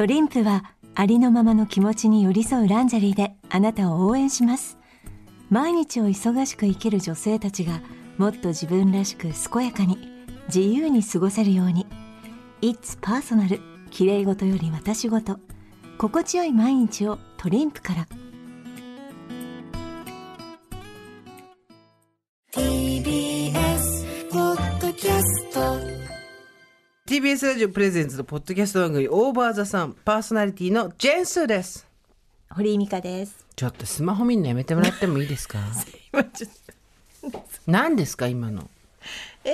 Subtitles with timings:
[0.00, 4.78] トリンプはありのままの気持ちに寄り添うランジェリーであなたを応援します。
[5.50, 7.82] 毎日を忙しく生きる女性たちが
[8.16, 9.98] もっと自分らしく健やかに
[10.46, 11.86] 自由に過ごせるように。
[12.62, 13.60] It's personal
[13.90, 15.38] 綺麗事より私事。
[15.98, 18.08] 心地よい毎日をトリンプから。
[27.20, 31.86] TBS ラジオプレゼンツのポッドキャスト番組オーバーザさんパーソナリティのジェンスーです。
[32.48, 33.44] 堀井美香です。
[33.54, 35.58] ちょっとスマホ見んのやめてもらってもいいですか？
[37.68, 38.70] 何ですか今の？
[39.44, 39.52] え？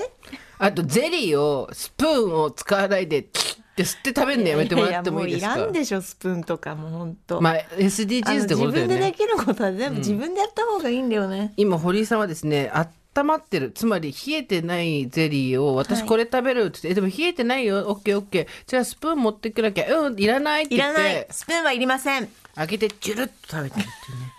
[0.60, 5.50] あとゼリーをスプーンを使わないでキッて吸って食べるのやめてもらってもいいですか？
[5.50, 7.40] ややもういらんでしょスプーンとかもう本当。
[7.40, 12.70] まあ SDGs ってことだよ自分ででねきることは全部自分でやった方がいいんだよね、今堀井さんはですね
[13.20, 13.70] 温まってる。
[13.72, 16.08] つまり冷えてないゼリーを私はい。
[16.08, 17.78] これ食べるって言って、えでも冷えてないよ。
[17.88, 18.46] オッケーオッケー。
[18.66, 19.98] じゃあスプーン持ってくなきゃ。
[20.00, 21.02] うんいらないってい言って。
[21.02, 21.26] らない。
[21.30, 22.28] スプーンはいりません。
[22.54, 24.32] 開けてジュルッと食べてるっていうね。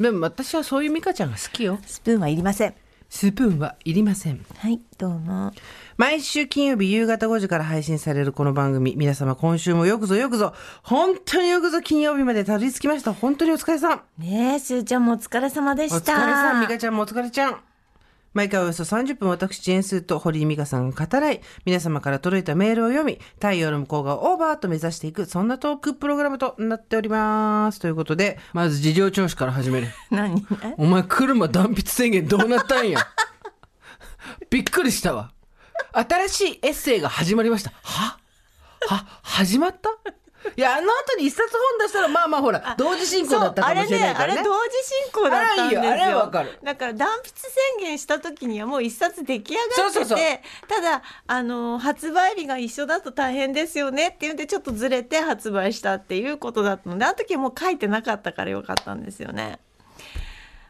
[0.00, 1.78] でも私はそういう美香ちゃんが好きよ。
[1.86, 2.74] スプーンはいりません。
[3.08, 4.44] スプーンはいりません。
[4.58, 5.52] はいどうも。
[5.96, 8.94] 毎週金曜日夕方5時から配信されるこの番組。
[8.96, 10.52] 皆様今週もよくぞよくぞ。
[10.82, 13.14] 本当によくぞ金曜日までたどり着きました。
[13.14, 14.02] 本当にお疲れさん。
[14.18, 17.56] ねえすーちゃんもお疲れ様でお疲れしたさん美香ちゃんもお疲れちゃん
[18.36, 27.80] 毎回およそ30分私ジェーンスーと堀井美香さんが語らい皆様から届いたメールを読み太陽の向こうがオーバーと目指していくそんなトークプログラムとなっております。
[27.80, 29.86] ということでまず事情聴取から始める。
[30.12, 30.46] 何？
[30.62, 30.74] え？
[30.76, 33.00] お前車断筆宣言どうなったんや？
[34.50, 35.32] びっくりしたわ。
[35.94, 37.72] 新しいエッセイが始まりました。
[37.82, 38.18] は？
[38.86, 39.06] は？
[39.22, 39.88] 始まった？
[40.56, 44.40] いやあの後に一冊本出したらまあまあほら同時進行だったかもしれないからね。
[44.40, 45.80] あれねあれ同時進行だったんですよ。
[45.80, 46.58] あれいいよあれはわかる。
[46.62, 50.18] だから断筆宣言した時にはもう一冊出来上がっててそうそうそう。
[50.68, 59.58] ただあの発売日が一緒だと大変ですよねっていうんでちょっとずれて発売したっていうことだったのであの時はもう書いてなかったからよかったんですよね。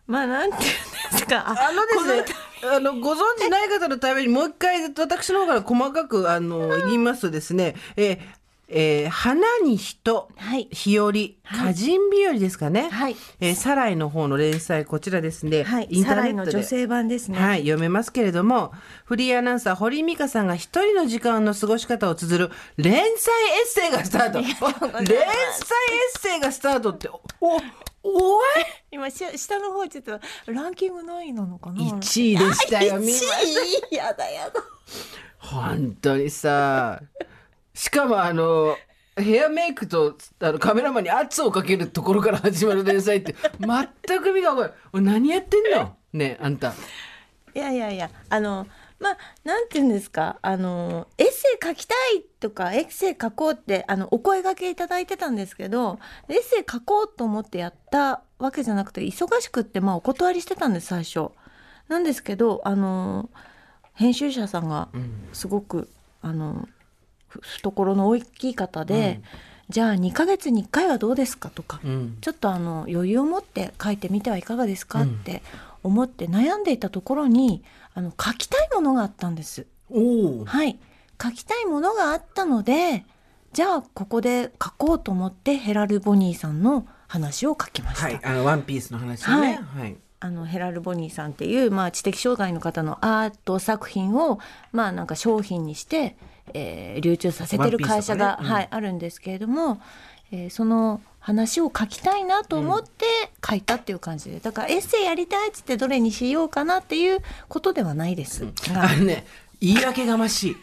[0.06, 1.44] まあなんていうんですか。
[1.48, 2.34] あのですね、
[2.72, 8.18] あの、ご存知ない方のためにもう一回私の方から細かく、あの、言いますとですね、えー
[8.68, 10.68] えー花に人、はい。
[10.72, 12.88] 日和、歌人日和ですかね。
[12.90, 13.16] はい。
[13.40, 15.62] えーサライの方の連載、こちらですね。
[15.62, 15.88] はい。
[15.90, 16.52] インターネットで。
[16.52, 17.38] の女性版ですね。
[17.38, 18.72] はい、読めますけれども、
[19.04, 23.16] フリーアナウンサー、堀井美香さんが一人の時間の過ごし方を綴る連載エッ
[23.66, 24.40] セイがスタート。
[24.40, 24.66] 連載エ
[26.16, 27.08] ッセイがスタートって、
[27.40, 27.56] お、
[28.02, 28.44] おい。
[28.90, 34.60] 今し下の方ちょっとランキング何位なのかな？1位でしたよ、見ました1位やだやだ。
[35.38, 37.00] 本当にさ
[37.76, 38.76] しかもあの
[39.16, 45.94] ヘアメイクとあのカメラマンに圧をかけるところから始まる連載って全く見が分かる何やってんの？
[46.14, 46.72] ねえあんた。
[47.54, 48.66] いやいやいやあの
[48.98, 50.38] まあなんて言うんですか？
[50.40, 55.98] あのエッセイ書きたいとかエッセイ書こうってあのお声掛けいただいてたんですけど
[56.28, 61.30] エッセイ書こうと思ってやったわけじゃなくて忙しくってまあお断りしてたんです最初。
[61.88, 63.28] なんですけどあの
[63.92, 64.88] 編集者さんが
[65.32, 65.88] すごく、
[66.20, 66.75] あのふ
[67.42, 69.20] 懐の大きい方で、
[69.68, 72.18] じゃあ2ヶ月に1回はどうですかとか、うん。
[72.20, 75.42] ちょっとあの余裕を持って書いてみてはいかがですかって
[75.82, 77.62] 思って悩んでいたところに
[77.94, 79.66] あの書きたいものがあったんです。
[79.90, 80.78] はい、
[81.22, 83.04] 書きたいものがあったので
[83.52, 88.06] じゃあここで書こうと思ってヘラル・ボニーさんの話を書きました。
[88.06, 88.20] はい。
[88.22, 89.60] あのワンピースの話ね。
[89.74, 94.38] はい、あのヘラル・ボニーさんっていう、まあ、知的障害の方のアート作品を、
[94.72, 96.16] まあ、なんか商品にして、
[96.54, 99.80] えー流通させてる会社が、ねうんはい、あるんですけれども、
[100.32, 103.04] えーその話を書きたいなと思って
[103.44, 107.18] 書いたっていう感じでだからエッセイやりたいっつってどれにしようかなっていう
[107.48, 108.44] ことではないです。
[108.72, 109.26] があのね
[109.60, 110.56] 言い訳がましい。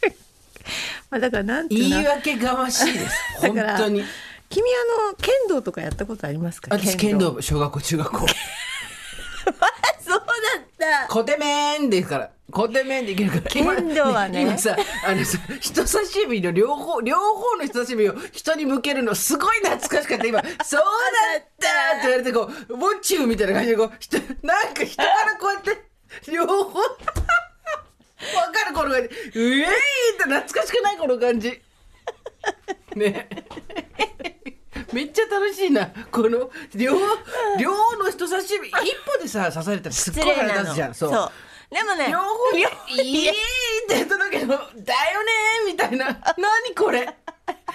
[1.10, 1.88] まあ、だからなんていうの？
[1.90, 3.16] 言い訳がましいです。
[3.54, 4.02] だ本当に。
[4.48, 6.68] 君あの剣道とかやったことありますか？
[6.74, 8.26] 私剣道部小学校中学校
[10.82, 12.30] ったコテメンですから。
[12.50, 13.42] コテメンでいけるから。
[13.42, 14.76] 剣道はね今さ、
[15.06, 20.26] あのさ、人差し指の両方、両方の人差し指を人に向けるのすごい懐かしかった。
[20.26, 20.86] 今、そうだ
[21.38, 26.84] ったって言われてこう、ウォッチューみたいな感じでこう、人、なんか人からこうやって、両方、わ
[28.52, 29.08] かるこの感じ。
[29.08, 29.66] うえーいっ
[30.18, 31.60] て懐かしくないこの感じ。
[32.94, 33.28] ね
[34.92, 35.86] めっちゃ楽しいな。
[36.10, 36.98] この、両、
[37.58, 38.74] 両方の人差し指、一
[39.06, 40.94] 歩でさ、刺されたらすっごい腹立つじゃん。
[40.94, 41.32] そう。
[41.72, 42.60] でもね両方に
[43.02, 43.32] 「いい!」っ
[43.88, 45.32] て言っただけど「だよね!」
[45.66, 46.06] みたいな
[46.36, 47.08] 「何これ!」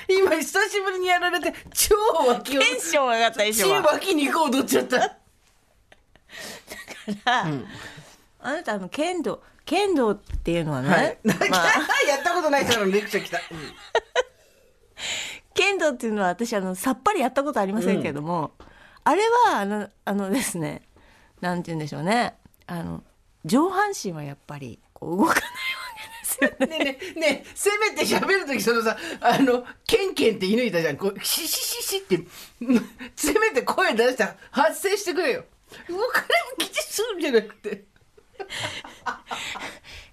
[0.07, 1.95] 今久しぶりにやられて超
[2.27, 5.17] 脇をテンション上がったでしょ超脇に踊っちゃった
[8.39, 11.47] あなたあの剣道剣道っていうのはね、はい、まあ、
[12.07, 13.73] やったことない人のレクチャー来た、うん
[15.57, 18.51] 剣道っていうのは私あのさっぱりやったことありませんけども、
[19.03, 20.83] あれはあのあのですね
[21.41, 22.35] なんて言うんでしょうね。
[22.67, 23.03] あの
[23.43, 25.49] 上半身はやっぱりこう動かないわ
[26.39, 26.77] けですよね。
[26.77, 30.97] ねえねえねえせめて喋る時そのさあのケンケンって射抜いたじゃん。
[30.97, 32.17] こうシシシシって
[32.61, 35.45] うんせめて声出して発声してくれよ。
[35.89, 37.85] 動かないもきちするんじゃなくて。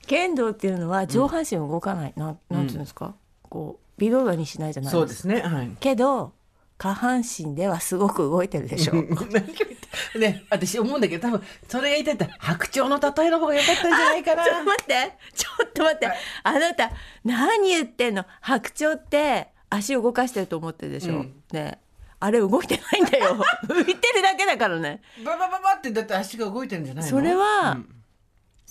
[0.07, 3.15] 剣道っていうのは上半身は動かない、なんなんていうんですか、
[3.49, 5.41] こう微動だにしないじゃないそうでですすね。
[5.41, 5.71] はい。
[5.81, 6.33] けど
[6.77, 8.95] 下半身ではすごく動いてるでしょ
[10.19, 14.45] ね私思うんだけど多分それが言って白鳥の例えの方が良かったんじゃないかな。
[14.45, 15.19] ちょっと待って。
[15.35, 16.09] ちょっと待って、
[16.43, 16.91] あなた
[17.25, 18.25] 何言ってんの？
[18.41, 21.35] 白鳥って足を動かしてると思ってるでしょ、うん。
[21.53, 21.79] ね。
[22.21, 23.37] あれ動いてないんだよ。
[23.69, 25.01] 浮いてるだけだからね。
[25.25, 27.11] ババババってだって足が動いてるんじゃないの？
[27.11, 27.89] それは、うん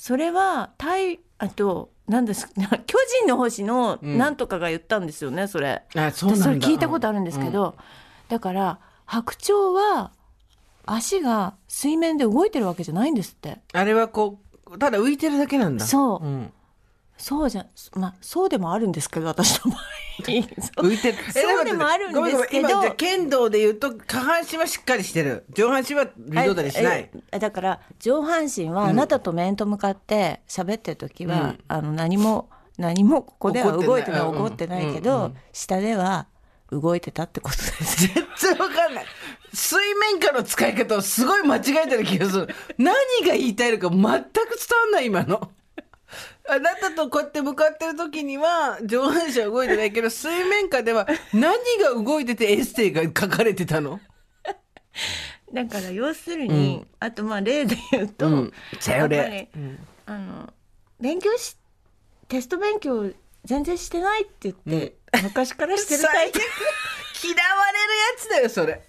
[0.03, 2.49] それは対あと何です
[2.87, 5.81] 巨人の星のなんとかが言ったんですよね、それ。
[5.95, 6.43] あそうなんだ。
[6.43, 7.75] 私それ聞いたことあるんですけど、
[8.27, 10.11] だから白鳥は
[10.85, 13.61] 足が水面で動いてるわけじゃないんですって。
[13.71, 14.39] あれはこ
[14.69, 15.85] うただ浮いてるだけなんだ。
[15.85, 16.25] そう。
[16.25, 16.53] うん
[17.23, 17.65] そうじゃ
[17.95, 19.81] まあそうでもあるんですけど私の場合
[20.19, 21.17] 浮いてる。
[21.31, 25.45] そうでもあるんですけど剣道で言うと下半身はしっかりしてる。
[25.53, 27.09] 上半身は微動だにしない。
[27.31, 36.27] えだから上半身はあなたと面と向かって喋ってる時は、うんあの何も何もここでは動いてない怒ってない怒ってないけど、下では
[36.71, 39.05] 動いてたってことです全然わかんない。
[39.53, 42.49] 水面下の使い方をすごい間違えてる気がする。
[42.77, 42.93] 何
[43.25, 45.49] が言いたいのか全く伝わんない今の。
[46.49, 53.99] あなたとこうやって向かってる時には上半身は動いてないけど 水面下では何が動いててエッセイが書かれてたの？
[55.53, 58.53] だから要するに、あとまあ例で言うと、うん。
[58.79, 59.49] さよやっぱりれ。
[59.55, 59.87] うん。
[60.05, 60.53] あの
[60.99, 61.55] 勉強し
[62.27, 63.11] テスト勉強
[63.45, 66.39] 全然してないって言って、昔からしてるタイプ。
[67.23, 68.81] 嫌われるやつだよそれ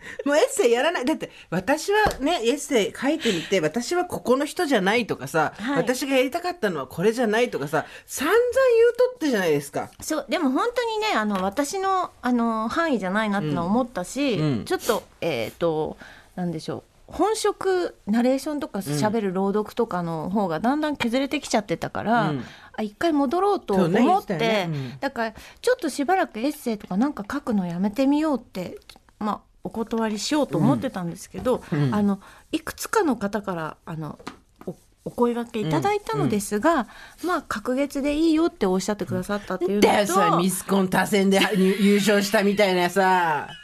[0.24, 1.04] もうエッセイやらない。
[1.04, 5.76] だって私はねエッセイ書いてみて私はここの人じゃないとかさ、はい。
[5.76, 9.90] 私がやりたかったのはこれじゃないとかさ散々言うとってじゃないですか。
[10.00, 14.42] そうでも本当にねあの私のあの範囲じゃないなってのは思ったし、うん。
[14.42, 15.96] うんちょっとえっ、と
[16.36, 22.44] なんでしょう本職ナレーションとか喋る朗読とかの方がだんだん削れてきちゃってたから、うん。
[22.72, 24.78] あ一回戻ろうとそうね思って、言ってたよね。
[24.92, 25.00] うん。
[25.00, 28.78] だからちょっとしばらくエッセイとかなんか書くのやめてみようって
[29.18, 32.20] まあお断りしようと思ってたんですけど、うんあの
[32.52, 34.18] いくつかの方からあの
[34.66, 34.74] お
[35.04, 36.88] お声掛けいただいたのですが、
[37.24, 43.48] まあ隔月でいいよっておっしゃってくださったっていうのと、だよそれミスコン多選で優優勝したみたいなさ。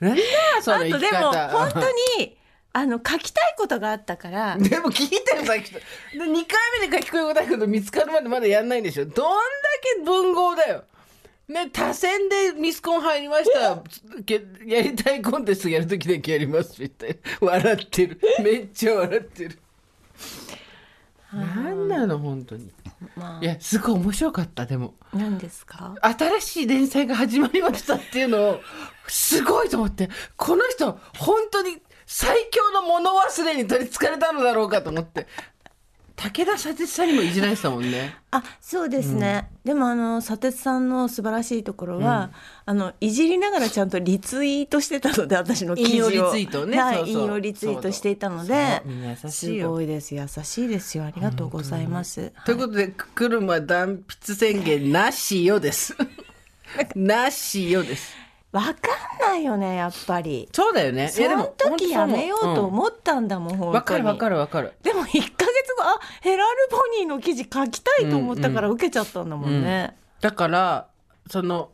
[0.00, 0.26] なんだよ
[0.60, 1.80] そのあとでも本当
[2.20, 2.36] に
[2.72, 5.78] あの書きたいことがあったからでも聞いてよさっきと。
[5.78, 5.84] で
[6.18, 9.06] 2回目で書き込みたいけど見つかるまでまだやんないんでしょ。
[9.06, 9.20] どんだ
[9.96, 10.84] け文豪だよ
[11.48, 13.82] ね多選でミスコン入りました
[14.24, 17.16] けやりたいコンテストやるときだけやりますみたいな。
[17.46, 18.20] 笑ってる。
[18.42, 19.58] めっちゃ笑ってる。
[21.32, 22.70] なんなの本当に。
[23.16, 24.94] まいやすごい面白かったでも。
[25.12, 25.94] あ何ですか？
[26.00, 28.60] 新しい連載が始まりましたっていうのを
[29.08, 30.08] すごいと思って。
[30.36, 35.26] この人本当に最強の物忘れに取りつかれたのだろうかと思って
[36.16, 38.16] 武田砂鉄さんにもいじられてたもんね。
[38.30, 42.30] あそうですね、でもあの砂鉄さんの素晴らしいところは、
[42.66, 46.10] あのいじりながらちゃんとリツイートしてたので私の記事を。
[46.10, 46.80] 引用リツイートをね。
[46.80, 47.22] はいそうそう。
[47.22, 48.82] 引用リツイートしていたので
[49.28, 49.70] すよ。
[49.70, 50.14] ごいです。
[50.14, 51.04] 優しいですよ。
[51.04, 55.96] ありがとうございます、ということで車断筆宣言なしよです。
[56.94, 58.23] なしよです
[58.54, 58.74] わかん
[59.20, 60.48] ないよねやっぱり。
[60.52, 61.08] そうだよね。
[61.08, 63.74] その時やめようと思ったんだもん、本当に。
[63.74, 64.74] わかるわかるわかる。
[64.84, 70.86] でも1ヶ月後あヘラルボニーの記事書きたいと思ったから受けちゃったんだもんね、だから
[71.28, 71.70] その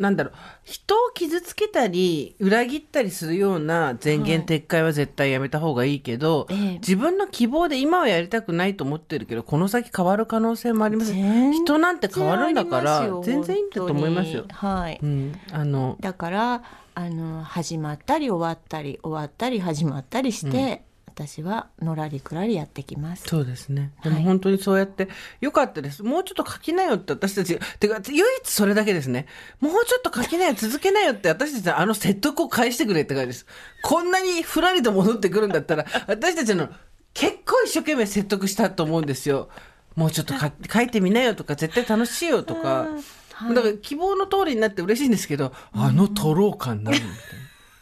[0.00, 0.32] なんだろう。
[0.64, 6.72] 人を傷つけたり裏切ったりするような前言撤回は絶対やめた方がいいけど、ええ。
[6.78, 14.46] 自分の希望で今はやりたくないと思ってるけどこの先変わる可能性もあります人なんて変わるんだから全然いいんだと思いますよ。
[14.48, 15.96] はい、うん、あの。
[16.00, 16.62] だから
[16.94, 23.24] あの始まったり終わったり終わったり始まったりして、私はのらりくらりやってきます。
[23.26, 23.92] そうですね。
[24.02, 25.08] ではいも本当にそうやって、
[25.40, 26.02] よかったです。
[26.02, 29.26] もうちょっと書きなよって私たち、てか、唯一それだけですね。
[29.60, 33.46] もうちょっと書きなよ、続けなよって私たちのあの説得を返してくれって感じです。
[33.82, 36.68] こんなにふらりと戻ってくるんだったら、私たちの
[37.12, 39.48] 結構一生懸命説得したと思うんですよ。
[39.96, 42.68] もうちょっとか書いてみなよとか、絶対楽しいよとか。
[42.82, 47.02] はいだから希望の通りになって嬉しいんですけど、あのとろう感なるみ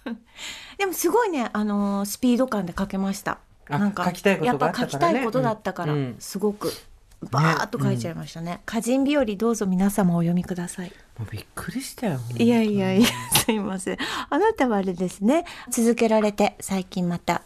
[0.05, 0.21] たいな。
[0.79, 3.39] でもすごいねあのスピード感で書けました。
[3.69, 5.99] あなんか書きたいことがあやっぱ書きたいことだったから、うん。
[5.99, 6.73] うんすごく
[7.31, 8.61] バーっと書いちゃいましたね。
[8.65, 10.93] 歌人日和どうぞ皆様お読みください。
[11.19, 13.09] もうびっくりしたよいやいやいや
[13.45, 13.99] すいません。
[14.31, 15.45] あなたはあれですね。
[15.69, 17.43] 続けられて最近また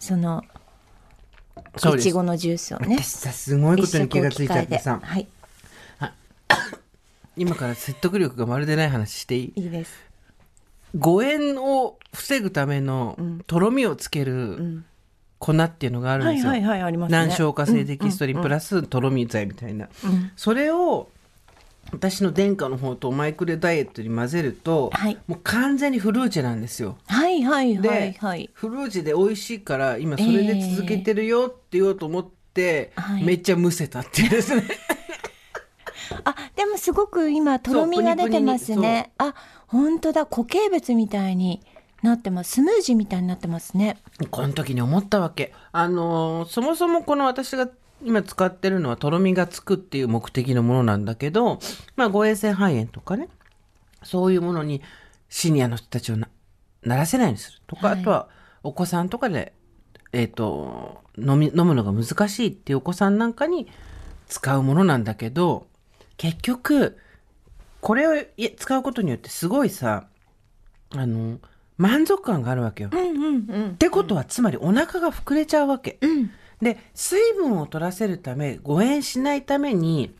[0.00, 0.42] その
[1.76, 2.08] そうです。
[2.08, 4.98] いちごのジュースをね私さすごいことに気がついちゃってさ。
[5.00, 5.28] はい。
[7.38, 9.62] 今から説得力がまるでない話していい？
[9.62, 9.92] いいです
[10.94, 14.82] 誤嚥を防ぐためのとろみをつける
[15.38, 17.18] 粉っていうのがあるんですよ、はいはいはいありますね。
[17.18, 19.88] 難消化性デキストリンプラスとろみ剤みたいな、
[20.36, 21.08] それを
[21.92, 25.18] 私の殿下の方とマイクレダイエットに混ぜると、はい。
[25.26, 26.98] もう完全にフルーチェなんですよ。
[27.06, 28.50] はいはいで、はいはい。
[28.54, 33.24] フルーチェで美味しいから今それで続けてるよって言おうと思って、はい。
[33.24, 34.64] めっちゃむせたっていうですね
[36.24, 38.92] あでもすごく今とろみが出てますそうプニプニに。
[38.94, 39.34] ねあ
[39.66, 40.26] 本当だ。
[40.26, 41.62] 固形物みたいに
[42.02, 42.52] なってます。
[42.52, 43.98] スムージーみたいになってますね。
[44.30, 45.52] この時に思ったわけ。
[45.72, 47.68] あのーそもそもこの私が
[48.04, 51.58] 今使ってるのはとろみがつくっていう目的のものなんだけど
[51.96, 53.28] まあ誤嚥性肺炎とかね。
[54.02, 54.82] そういうものに
[55.28, 56.28] シニアの人たちをな
[56.82, 58.00] ならせないようにするとか、はい。
[58.00, 58.28] あとは
[58.62, 59.52] お子さんとかで、
[60.12, 63.66] えっと飲み飲むのが難しいっていうお子さんなんかに
[64.28, 65.66] 使うものなんだけど
[66.16, 66.98] 結局
[67.80, 68.24] これを
[68.56, 70.06] 使うことによってすごいさ
[70.90, 71.38] あの
[71.76, 72.90] 満足感があるわけよ。
[72.92, 75.98] うんうんうんってことはつまりお腹が膨れちゃうわけ。
[76.00, 76.30] うん
[76.60, 80.14] で水分を取らせるため誤嚥しないために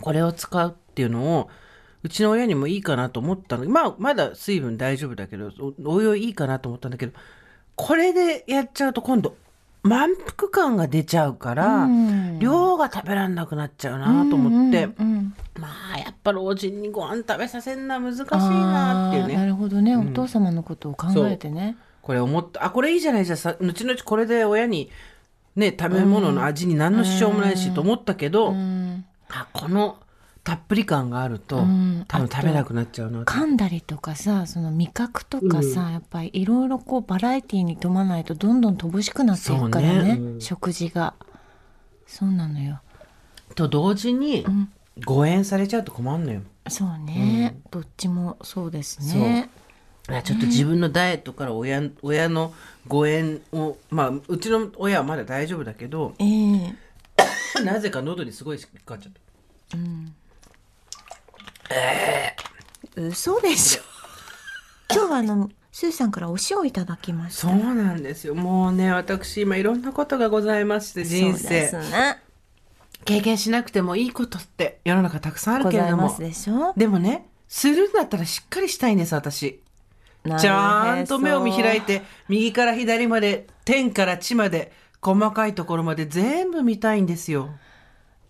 [0.00, 1.50] これを使うっていうのを
[2.04, 5.50] うちの親にもいいかなと思ったのまあまだ水分大丈夫だけど
[5.82, 7.12] おおいおいいいかなと思ったんだけど
[7.74, 9.36] これでやっちゃうと今度
[9.84, 12.38] 満腹感が出ちゃうから、うん。
[12.38, 15.34] 量が食べらんなくなっちゃうなと思って、うんうんうん。
[15.60, 19.36] まあやっぱ老人にご飯食べさせるのは難しいなっていうね。
[19.36, 21.76] なるほどね、お父様のことを考えてね。
[22.00, 22.64] これ思った。
[22.64, 23.26] あこれいいじゃない。
[23.26, 24.90] じゃあさ後々これで親に
[25.54, 29.04] ね食べ物の味に何の支障もないしと思ったけど、うん。
[29.28, 29.98] あこの
[30.44, 32.04] たっぷり感があると、ん。
[32.06, 33.32] 多分食べなくなっちゃうなと。
[33.32, 40.10] 噛んだりとかさその味覚とかさ、やっぱりいろいろこうバラエティーに富まないとどんどん乏しくなっていくからねね。
[40.12, 40.40] うん。
[40.40, 41.14] 食事が。
[42.06, 42.80] そうなのよ。
[43.54, 44.44] と同時に
[45.04, 46.42] 誤嚥されちゃうと困るのよ。
[46.68, 49.50] そうね、どっちもそうですね。
[50.08, 52.52] あちょっと自分のダイエットから親親の
[52.86, 56.74] 誤嚥をまあうちの親はまだ大丈夫だけどええ。
[57.64, 59.78] なぜか喉にすごい引っかかっちゃった
[62.96, 63.82] 嘘でしょ。
[64.90, 67.48] 今日はあのスーさんからお塩いただきました。
[67.48, 68.34] そうなんですよ。
[68.34, 72.22] もうね私今いろんなことがございまして人そうで生すね。
[73.04, 75.96] 経験しなくてもいいことって世の中たくさんあるごけれども。
[75.96, 76.72] ざいますでしょ。
[76.76, 79.60] でもねするんだったらしっかりしたいんです私。
[80.38, 87.50] ちゃんと目を見開いて右から左まで天から地まで細かいところまで全部見たいんですよ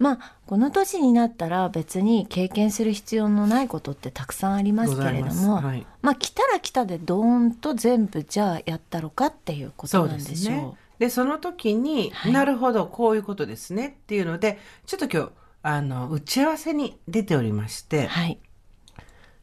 [0.05, 5.67] まあこの年になったら別に経験する必要のないことってたくさんありますけれども、ます。
[5.67, 5.87] はい。
[6.03, 10.29] まあ来たら来たでドーンと全部じゃあやったろかっていうことなんでしょう。
[10.29, 10.73] ですね。
[10.99, 12.33] でその時に、はい。
[12.33, 15.33] なるほどこういうことですねっていうのでちょっと今日
[15.63, 18.07] あの打ち合わせに出ておりまして。
[18.07, 18.39] はい。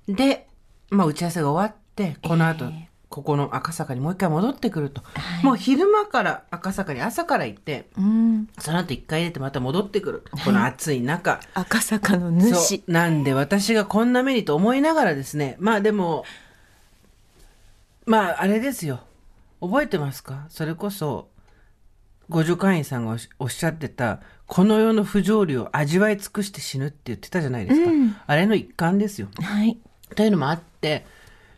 [0.07, 0.47] で、
[0.91, 5.45] まあ、打ち合わせが終わってこの後、ええここの赤坂にもう一回戻ってくると、はい。
[5.45, 8.47] もう昼間から赤坂に朝から行ってうん。
[8.57, 12.83] その後一回出てまた戻ってくるこの暑い中、赤坂のそ主。
[12.87, 12.91] う。
[12.91, 15.57] なんで私がこんな目にと思いながらですね。
[15.59, 16.23] まあでも
[18.05, 19.01] まああれですよ。
[19.59, 20.45] 覚えてますか？
[20.47, 21.27] それこそ
[22.29, 28.15] 五助会員さんがおっしゃってたこの世の不条理を味わい尽くして死ぬって言ってたじゃないですか、うん。
[28.25, 29.27] あれの一環ですよ。
[29.35, 29.77] はい。
[30.15, 31.05] というのもあって、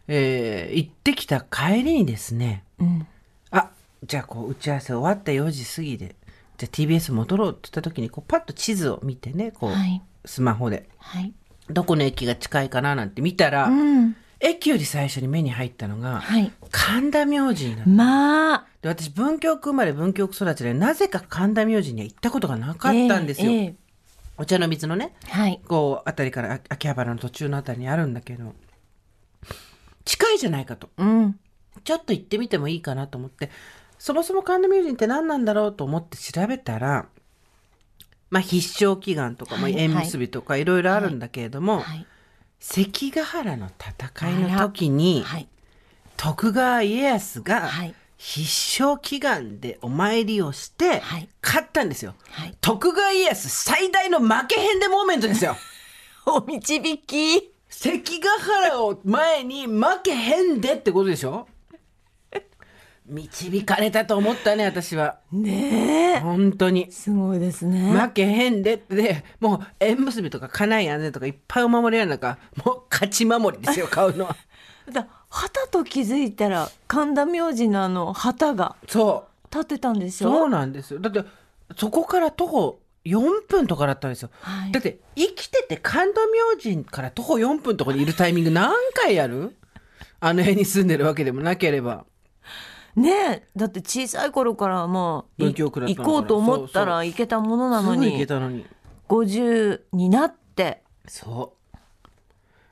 [0.07, 3.07] えー行ってきた帰りにですねうん。
[3.51, 3.69] あ
[4.03, 6.15] じゃあこう打ち合わせ終わった4時過ぎで
[6.57, 10.01] じゃあ TBS 戻ろうって言った時にこうパッと地図を見てねこう、はい。
[10.25, 11.33] スマホではい。
[11.69, 14.15] どこの駅が近いかななんて見たら、うん。
[14.39, 16.51] 駅より最初に目に入ったのがはい。
[16.69, 18.65] 神田明神なのまあ。
[18.81, 23.75] で私文京区生まれ文京区育ちでなぜか神田明神には行ったことがなかったんですよ、ええええ
[24.36, 25.62] お茶の水のねはい。
[25.67, 28.53] こうあたりからあ秋葉原の途中のあたりにあるんだけど近
[30.33, 31.39] いじゃないかとうん。
[31.83, 33.49] ちょっと行ってみてもいいかなと思って
[33.97, 37.07] そもそも神田明神って何なんだろうと思って調べたら
[38.33, 42.07] まあ必勝祈願とか、まあ、はい縁結びとかいろいろあるんだけれども、はい。
[42.59, 45.47] 関ヶ原の戦いの時に、はい。
[46.17, 48.41] 徳川家康がはい必
[48.81, 52.15] 勝祈願でお参りをしてはい勝ったんですよ。
[52.31, 52.57] はい。
[52.59, 55.55] 徳川家康最大の負けへんでモーメントですよ。
[56.25, 57.52] お導き。
[57.75, 61.48] 関ヶ原を前に負けへんでってことでしょ？
[63.06, 65.18] 導かれたと思ったね私は。
[65.32, 66.20] ねえ。
[66.22, 66.89] 本当に。
[66.92, 67.92] すごいですね。
[67.92, 68.96] 負けへんでって。
[68.96, 74.36] でもう縁結びとか家内安全とかいっぱいお守りやる中もう勝ち守りですよ 買うのは。
[74.92, 79.48] だ旗と気づいたら神田明神のあの旗がそう。
[79.53, 81.00] 立ってたんでしそうょなんですよ。
[81.00, 81.24] だって
[81.75, 84.72] そこから徒歩4分とかだったんですよ、はい。
[84.72, 89.55] だって生きてて神田明神から徒歩4分とかにいるタイミング何回やる？
[90.19, 92.05] あの辺に住んでるわけでもなければ。
[92.95, 93.48] ねえ。
[93.55, 98.65] だって小さい頃からまあ行こうと思ったら行けたものなのすぐ行けにたのに。
[99.10, 100.83] 50になって。
[101.07, 101.77] そう。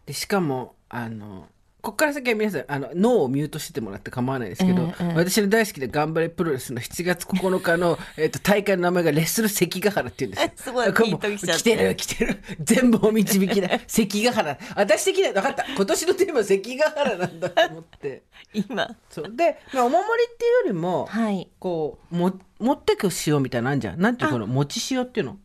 [0.06, 1.48] でしかもあの
[1.82, 5.14] こっから先は皆さんあの脳をミュートしててもらって構わないですけど、ええええ。
[5.16, 10.52] 私の大好きな頑張れプロレスの7月9日の、えっと大会の名前がレッスル関ヶ原っていうんですよ。
[10.56, 12.44] すごいピンときちゃって来てる来てる。
[12.60, 14.58] 全部お導きだ関 ヶ原。
[14.76, 15.66] 私的には分かった。
[15.66, 18.22] 今年のテーマは関ヶ原なんだと思って。
[18.54, 18.96] 今。
[19.10, 19.36] そう。
[19.36, 21.50] で、まあ、お守りっていうよりも、はい。
[21.60, 24.00] こうも持ってく塩みたいなんじゃん。
[24.00, 25.38] なんていうこの餅塩っていうの？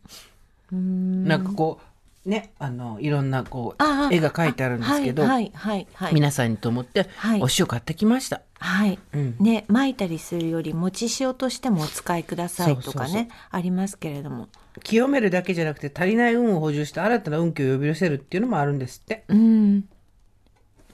[0.71, 1.86] なんかこう
[2.27, 6.13] ねあのいろんなこう絵が描いてあるんですけど、はいはいはいはい。
[6.13, 7.41] 皆さんにと思ってはい。
[7.41, 9.35] お塩買ってきました、はい、うん。
[9.39, 14.49] ね巻いたりするより餅塩としてもお使いくださいとかねありますけれども。
[14.83, 19.23] 清めるだけじゃなくて足りない運を補充して新たな運気を呼び寄せるっていうのもあるんですって。
[19.27, 19.85] うん。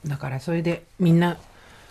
[0.06, 1.36] だからそれでみんな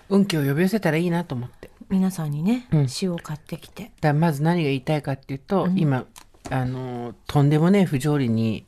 [0.10, 1.70] 運気を呼び寄せたらいいなと思って。
[1.90, 2.88] 皆さんにね、うん。
[3.02, 3.92] 塩を買ってきて。
[4.02, 6.06] だまず何が言いたいかっていうと、今
[6.50, 8.66] あのとんでもねえ不条理に、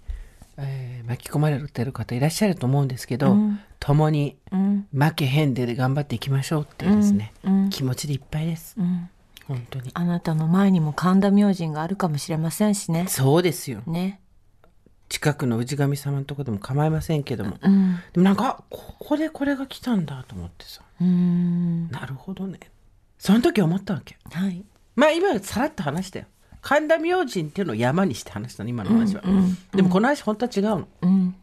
[0.58, 3.60] えー巻き込まれてる方いらっしゃると思うんですけど、うん。
[3.80, 4.88] 共にうん。
[4.92, 7.64] 負けへんでで頑張っていきましょうっていうですね、うん。
[7.64, 7.70] うん。
[7.70, 8.76] 気持ちでいっぱいです。
[8.78, 9.10] うん。
[9.48, 9.92] 本当に。
[9.94, 13.06] あなたの前にも神田明神があるかもしれませんしね。
[13.08, 13.82] そうですよ。
[13.86, 14.20] ね。
[15.08, 17.96] 近くの氏神様のとこでも構いませんけども、うん。
[18.14, 20.82] でもなんかあここでこれが来たんだと思ってさ。
[21.00, 21.92] うん。
[21.92, 22.60] なるほどね。
[23.20, 24.18] その時思ったわけ。
[24.32, 24.66] はい。
[24.96, 26.26] まあ今さらっと話したよ
[26.67, 30.88] 神田明神っていうのを山にして話したの今の話は、うんうんでもこの話本当は違うの。
[31.03, 31.36] うん。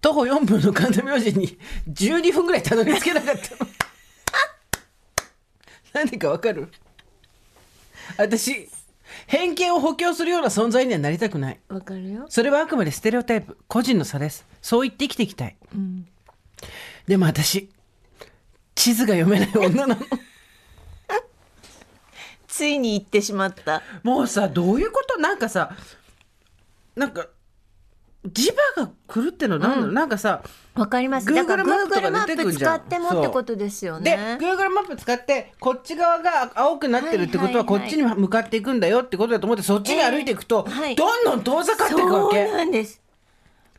[0.00, 3.70] 徒歩4分の神田明神に12分ぐらいたどり着けなかったの。
[5.92, 6.70] なんでかわかる？
[8.16, 8.70] 私
[9.26, 11.60] 偏見を補強するような存在にはなりたくない。
[11.68, 12.24] わかるよ。
[12.30, 13.58] それはあくまでステレオタイプ。
[13.68, 14.46] 個人の差です。
[14.62, 15.56] そう言って生きていきたい。
[15.74, 16.06] うん。
[17.06, 17.68] でも私
[18.74, 19.96] 地図が読めない女なの
[22.60, 23.80] ついに行ってしまった。
[24.02, 25.18] もうさどういうこと？
[25.18, 25.74] なんかさ
[26.94, 27.26] なんか
[28.26, 29.58] 磁場が来るっての？
[29.58, 30.42] なんだろう、なんかさ
[30.74, 31.34] わかります。
[31.34, 32.78] だからマップと Google かマップ出てくんじゃん。
[32.80, 37.80] 使ってもってことですよでね Google マップ使ってこっち側が青くなってるってことははいはいはい。
[37.80, 40.96] こっちに向かっていくんだよってことだと思ってそっちに歩いていくと、えーはい。
[40.96, 42.44] どんどん遠ざかっていくわそうけ。
[42.44, 43.00] なんです。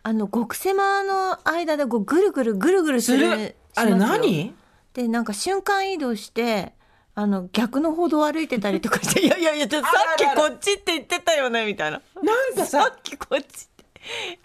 [0.02, 3.30] あの極狭の間でこうぐるぐるぐるぐるすする。
[3.30, 4.08] るあれしますよ。
[4.08, 4.56] 何
[4.94, 6.74] でなんか瞬間移動して
[7.14, 12.02] あの逆の歩道を歩いてたりとかして いやいやいやちょっとさっきこっちって言ってたよねみたいな。
[12.24, 13.86] なんかささっきこっちって。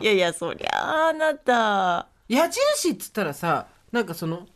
[0.01, 2.09] いやいやそりゃああなた。
[2.29, 4.47] 矢印っつったらさなんかその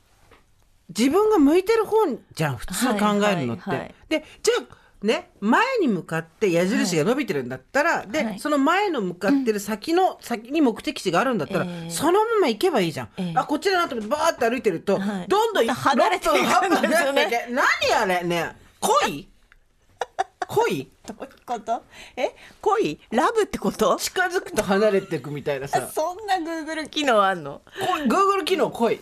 [0.89, 1.97] 自分が向いてる方
[2.35, 2.95] じゃん普通考
[3.29, 3.63] えるのって。
[3.71, 3.95] はいはいはい。
[4.09, 8.39] でじゃあね前に向かって矢印が伸びてるんだったら、で、はい。
[8.39, 11.91] その前の向かってる先の、先に目的地があるんだったら、ええ。
[11.91, 13.09] そのまま行けばいいじゃん。
[13.17, 13.33] ええ。
[13.35, 15.27] あこっちだなと思ってバーって歩いてると、はい。
[15.29, 17.27] どんどん離れていくんですよね。
[17.27, 17.67] 6分8分何
[18.03, 19.29] あれね恋？
[20.49, 20.89] 恋？
[21.07, 21.83] どういうこと？
[22.17, 22.35] え？
[22.61, 23.01] 恋？
[23.11, 23.97] ラブってこと？
[23.97, 25.89] 近づくと離れていくみたいなさ。
[25.95, 27.63] そんな Google 機能あんの？
[27.97, 28.97] 恋 Google 機能恋？
[28.97, 29.01] い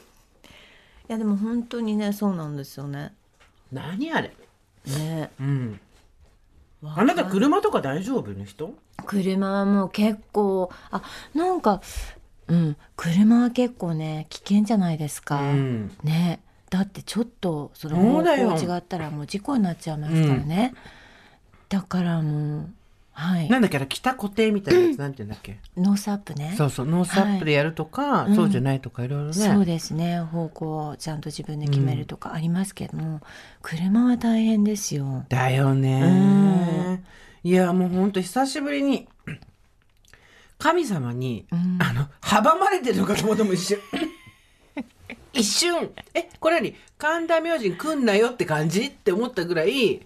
[1.09, 3.15] やでも本当にねそうなんですよね。
[3.73, 4.33] 何あれ？
[4.87, 5.81] ねうん
[6.85, 8.75] あなた車とか大丈夫の人
[9.07, 11.03] 車はもう結構あ
[11.35, 11.81] なんか
[12.47, 15.97] うん車は結構ね危険じゃないですか、うん。
[16.05, 16.41] ね。
[16.71, 20.75] だってちょっとその方向違ったらもう事故になっちゃいますからね、
[21.69, 22.71] だからもう
[23.21, 23.49] はい。
[23.49, 25.59] なんだっけあれ北固定みたいなやつなんて言うんだっけ？
[25.77, 26.55] ノースアップね。
[26.57, 30.21] そうそうノースアップでやるとか、うんそうじゃないとかいろいろね、そうですね。
[30.21, 33.21] 方向をちゃんと自分で決めるとかありますけども、
[33.61, 35.25] 車は大変ですよ。
[35.29, 37.03] だよね。
[37.43, 39.09] いやもうほんと久しぶりに
[40.59, 41.83] 神様に、ん。
[41.83, 43.79] あの阻まれてるのかと思ったもん一瞬
[45.35, 45.91] 一瞬。
[46.15, 46.75] えこれ何？
[46.99, 48.83] 神田明神来んなよって感じ？
[48.87, 50.01] って思ったぐらい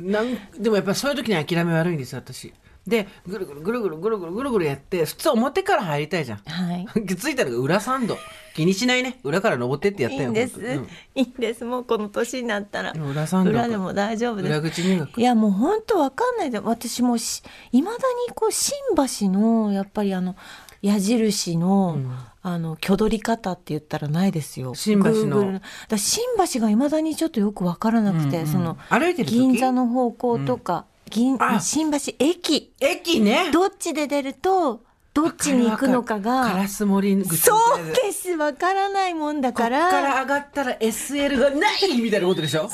[0.00, 2.52] なんでもやっぱそういう時に諦め悪いんですよ私。
[2.86, 6.38] でぐるぐるぐるぐるぐるぐるぐるぐるやって普通表から入りたいじゃん。
[6.38, 6.86] はい。
[7.06, 8.16] 気づいたのが裏参道
[8.54, 9.20] 気にしないね。
[9.22, 10.88] 裏から登ってってやったよいいんです、うん。
[11.14, 11.64] いいんです。
[11.64, 12.92] もうこの年になったら。
[12.92, 13.58] 裏参道か。
[13.58, 14.48] 裏でも大丈夫です。
[14.48, 16.50] 裏口入学いやもう本当わかんない。
[16.50, 20.34] で私もしいまだにこう新橋のやっぱりあの
[20.80, 22.10] 矢印の、うん
[22.42, 24.74] あの挙取り方って言ったらないですよ。
[24.74, 25.60] 新橋の。
[25.88, 28.46] だ新橋がいまだにちょっとよく分からなくて、うんうん。
[28.46, 28.78] その
[29.26, 31.60] 銀座の方向とか、銀あ。
[31.60, 32.72] 新橋駅。
[32.80, 33.50] 駅ね。
[33.52, 38.36] どっちで出るとどっちに行くのかカラがス森口そうです。
[38.36, 39.90] 分からないもんだから。
[39.90, 42.70] から上がったら SL がないみたいなことでしょ？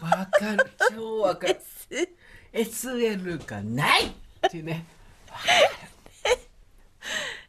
[0.00, 0.66] わかる。
[0.96, 1.60] 超わかる。
[2.52, 4.86] SL がないっていうね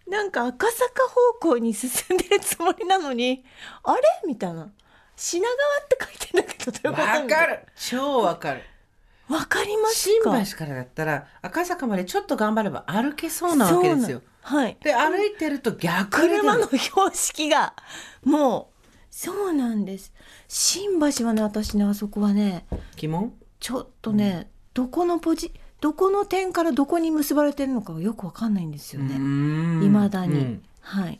[0.07, 3.43] なんか赤坂方向に進んでるつもりなのに
[3.83, 4.01] あれ？
[4.27, 4.69] みたいな。
[5.15, 7.59] 品川って書いてんだけどどういうことわかる。
[7.75, 8.61] 超わかる。
[9.27, 14.21] わかります新か橋からだったら赤坂までちょっと頑張れば歩けそうなわけですよ。
[14.41, 14.77] はい。
[14.81, 17.73] で歩いてると逆車の標識が
[18.23, 20.13] もうそうなんです。
[20.47, 25.51] 新橋はね私ねあそこはね疑問ちょっとね、どこのポジ
[25.85, 29.13] どこの点からどこに結ばれてるのかがよくわかんないんですよね。
[29.83, 30.63] いいまだに、うん。
[30.81, 31.19] はい。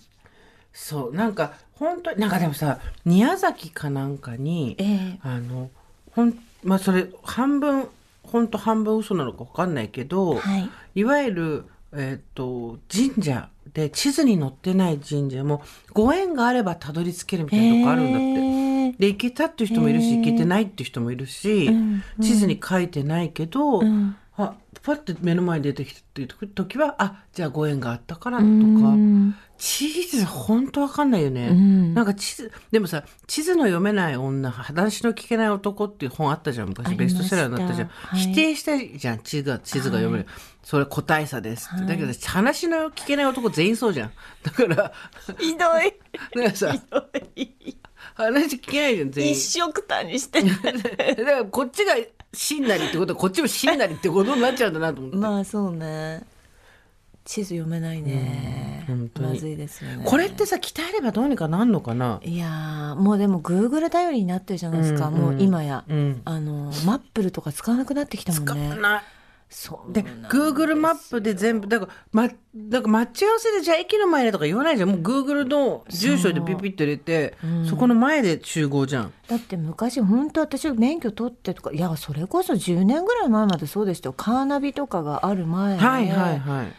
[0.74, 1.14] そう。
[1.14, 5.20] なんか本当になんかでもさ宮崎かなんかにええ。
[5.22, 5.70] あの
[6.14, 7.88] ほんまあそれ半分
[8.24, 10.68] 本当半分嘘なのか分かんないけど、はい。
[10.96, 15.62] いわゆる、えっと神社で地図に載ってない神社も
[15.94, 18.26] ご縁があればたどり着けるみたいなとこあるんだって。
[18.26, 20.18] へえで行けたっていう人もいるしへー。
[20.22, 22.24] 行けてないっていう人もいるし、うんうん。
[22.24, 28.58] 地図に書いてないけど、うんあパッて目の前に出てきたっていう時はあじゃあご縁があったからとか、う
[28.98, 29.36] ん。
[29.58, 31.48] 地図本当わかんないよね。
[31.48, 31.94] うん。
[31.94, 36.70] なんか地図でもさ地図の読めない女話の聞けない男っていう本あったじゃん。
[36.70, 38.20] 昔ベストセラーになったじゃん、はい。
[38.20, 39.20] 否定したじゃん。
[39.20, 40.28] 地図が地図が読める、
[40.64, 44.12] それ個体差ですって、はいだけど話の聞けない男全員そうじゃん。
[44.44, 44.92] だから
[45.40, 45.94] ひどい。
[46.36, 47.78] なんかさひどい。
[48.16, 49.32] 話聞けないじゃん全員。
[49.32, 50.42] 一色たにして。
[50.42, 50.50] る
[51.18, 51.94] だからこっちが
[52.36, 56.24] 真なりってことはこっちも真なりってことになっちゃうんだなと思って、まあそうね。
[57.24, 59.30] 地図読めないね、うん本当に。
[59.30, 60.04] まずいですよね。
[60.06, 62.20] これってさ鍛えればどうにかなんのかな？
[62.24, 66.22] いやーもうでもグーグル頼りになってるじゃないですか、うんもう今や、うん。
[66.24, 68.76] あのマップルとか使わなくなってきたもんね。
[68.76, 69.04] ない
[69.50, 74.90] そうで、Google マップで全部、だから、ま、だから待ち合わせでじゃあ駅の前でとか言わないじゃん。
[74.90, 77.38] もう Google の住所でピピッと入れて、
[77.70, 79.14] そこの前で集合じゃん。
[79.28, 86.74] だって昔本当私免許取ってとかいやそれこそ10年ぐらい前までそうでしたよカーナビとかがある前はいはいはい。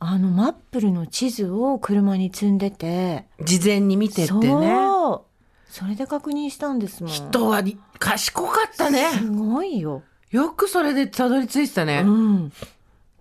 [0.00, 4.40] あのマップルの地図を車に積んでて事前に見てってね。
[4.50, 5.34] そう
[5.70, 9.10] それで確認したんですもん人はり賢かったね。
[9.10, 10.02] すごいよ、
[10.34, 12.02] よくそれでたどり着いてたね。
[12.04, 12.52] うん、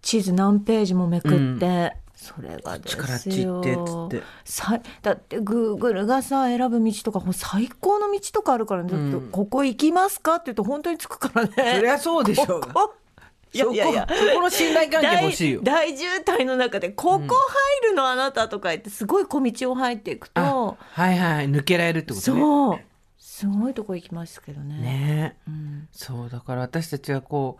[0.02, 4.28] 地図何ページもめくって、それがですよっち行ってっつって。
[4.45, 12.67] さだってグーグルがさ選ぶ道とかもう最高の道とかあるからね、うんここ行きますかって言うと本当に着くからねそりゃそうでしょうが。
[12.67, 12.93] ここ
[13.54, 15.62] いやいやいやそこの信頼関係欲しいよ。
[15.62, 17.36] 大大渋滞の中で「ここ
[17.84, 21.49] 入るのあなた」とか言ってすごい小道を入っていくあと、はいはい。
[21.52, 22.39] 抜けられるってことね。
[22.39, 22.80] そう
[23.34, 24.76] すごいとこ行きますけどね。
[24.80, 27.58] ねうんそうだから私たちはこ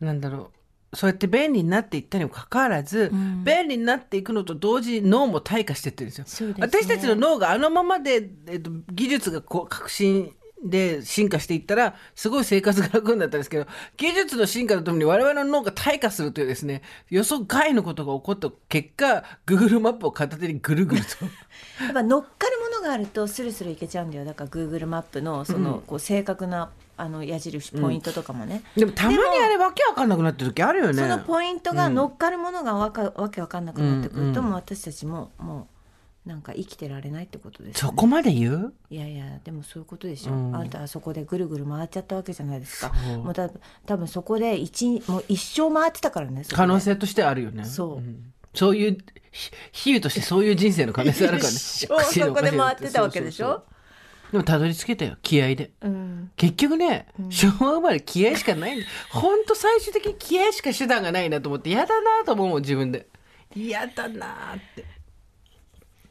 [0.00, 0.50] うなんだろ
[0.92, 6.24] うそうやって便利になっていったにもかかわらず、うん便利になっていくのと同時に脳も退化していってるんですよ。
[6.26, 21.24] すね私たちの脳があのままで、えっと、技術がこう革新で進化していったらすごい生活が楽になったんですけど技術の進化とともに我々の脳が退化するというですね予想外のことが起こった結果 Google マップを片手にぐるぐると。
[21.84, 24.24] やっぱ乗っかるものがあるとスルスルいけちゃうんだよ。
[24.24, 30.94] だから Google マップのその、こう正確なあの矢印ポイントとかもね、でもたまにあれわけわかんなくなってる時あるよね。
[30.94, 34.44] そのポイントが乗っかるものがわかわけわかんなくなってくると、うんうん。
[34.44, 35.79] もう私たちももう
[36.26, 37.92] なんか生きてられないってことですよね。
[37.92, 38.74] そこまで言う？
[38.90, 43.48] いやいやでもそういうことでしょ、うんあんたはそこでぐるぐる回っちゃったわけじゃないですかもうた
[43.86, 47.64] 多分そこで一もう一生回ってたからね可能性としてあるよね。
[47.64, 48.98] そうんそういう
[49.30, 49.50] ひ
[49.92, 51.56] 比喩としてそういう人生の可能性あるからね。
[51.56, 55.70] 一生そこで回ってたわけでしょそうそうそうでもたどり着けたよ気合で。
[55.80, 58.84] うん結局ね、昭和生まれ気合しかない。
[59.10, 63.08] ほんと最終的に気合しか手段がないなと思って嫌だなと思うもん自分で。
[63.54, 64.84] 嫌だなって。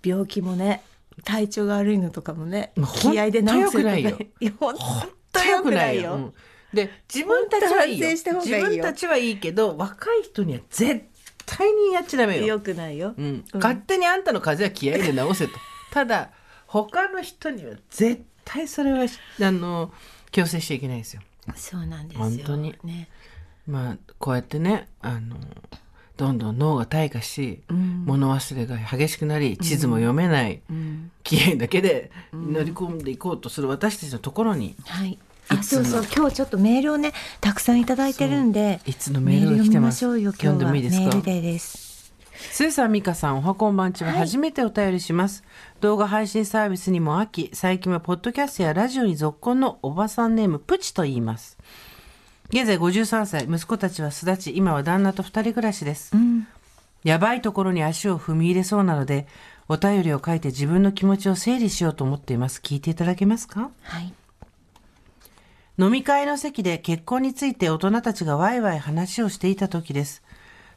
[0.04, 0.84] 病気もね
[1.24, 4.18] 体調が悪いのとかもね気合で治すとか良くないよ。
[4.60, 4.76] 本
[5.32, 6.34] 当良くないよ、うん
[6.74, 8.08] で自分たちはいいよ。
[8.10, 11.04] 自分たちはいいけど若い人には絶
[11.46, 12.46] 対にやっちゃダメよ。
[12.46, 15.54] 良くないよ、うん、勝手にあんたの風邪は気合で治せと。
[15.92, 16.30] ただ
[16.68, 19.92] 他の人には絶対それはしあの
[20.32, 21.24] 強制しちゃいけないですよ。
[21.56, 22.24] そうなんですよ。
[22.24, 22.76] 本当に。
[22.84, 23.10] ね。
[23.66, 25.38] まあこうやってねあの
[26.19, 28.03] どんどん脳が退化し、うん。
[28.05, 31.12] 物忘れが激しくなり地図も読めない、うん。
[31.23, 35.12] 気合だけで乗り込んでいこうとする私たちのところに、はい。
[35.12, 36.08] いあそうそう。
[36.13, 40.05] 今日ちょっとメールをねたくさんいただいてるんでいつのメールが来てます。
[40.05, 41.03] メール読んでもいいですか？
[41.05, 42.13] メールでです。
[42.51, 44.12] スーさん、ミカさん、おはこんばんちは。
[44.12, 45.43] 初めてお便りします。
[45.79, 51.58] 動画配信サービスにも飽き、最近はポッドキャストやラジオに続婚のおばさんネーム、プチと言います。
[52.52, 56.12] 現在53歳、息子たちは巣立ち、今は旦那と二人暮らしです。
[57.04, 59.28] やばいところに足を踏み入れそうなので、
[59.68, 62.60] お便りを書いて自分の気持ちを整理しようと思っています。
[62.64, 63.70] 聞いていただけますか？
[63.84, 64.12] はい。
[65.78, 70.24] 飲み会の席で結婚について大人たちがワイワイ話をしていた時です。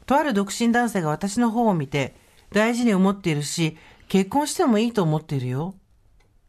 [0.05, 2.15] とある独身男性が私の方を見て、
[2.51, 3.77] 大事に思っているし、
[4.09, 5.73] 結婚してもいいと思っているよ。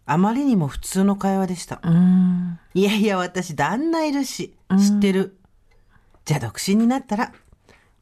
[0.07, 1.81] あまりにも普通の会話でした。
[1.83, 2.59] うん。
[2.75, 5.37] いやいや、私旦那いるし、知ってる。
[6.25, 7.33] じゃあ独身になったら、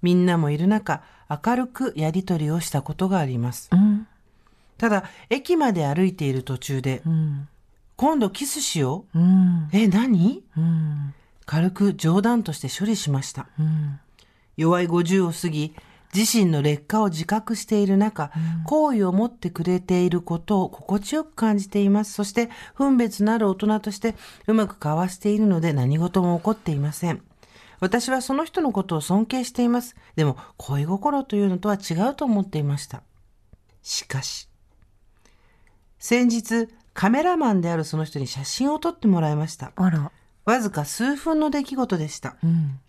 [0.02, 3.68] みんなもいる中、明るくやりとりをしたことがあります。
[3.72, 4.06] うん。
[4.78, 7.48] ただ、駅まで歩いている途中で、うん。
[7.96, 9.18] 今度キスしよう。
[9.18, 9.68] うん。
[9.72, 10.42] え、何？
[10.56, 11.14] うん。
[11.46, 13.46] 軽く冗談として処理しました。
[13.58, 14.00] うん。
[14.56, 15.74] 弱い50を過ぎ、
[16.14, 18.30] 自身の劣化を自覚している中、
[18.66, 22.12] 好意を持ってくれていることを心地よく感じています。
[22.12, 24.14] そして、分別のある大人として
[24.46, 27.22] うまく交わしているので何事も起こっていません。
[27.80, 29.96] 私はその人のことを尊敬しています。
[30.14, 33.02] でも、恋心というのとは違うと思っていました。
[33.82, 34.48] しかし、
[35.98, 39.72] 先日、カメラマンであるその人に写真を撮ってもらいました。
[39.76, 40.12] あら。
[40.44, 42.36] わずか数分の出来事でした。
[42.44, 42.80] うん。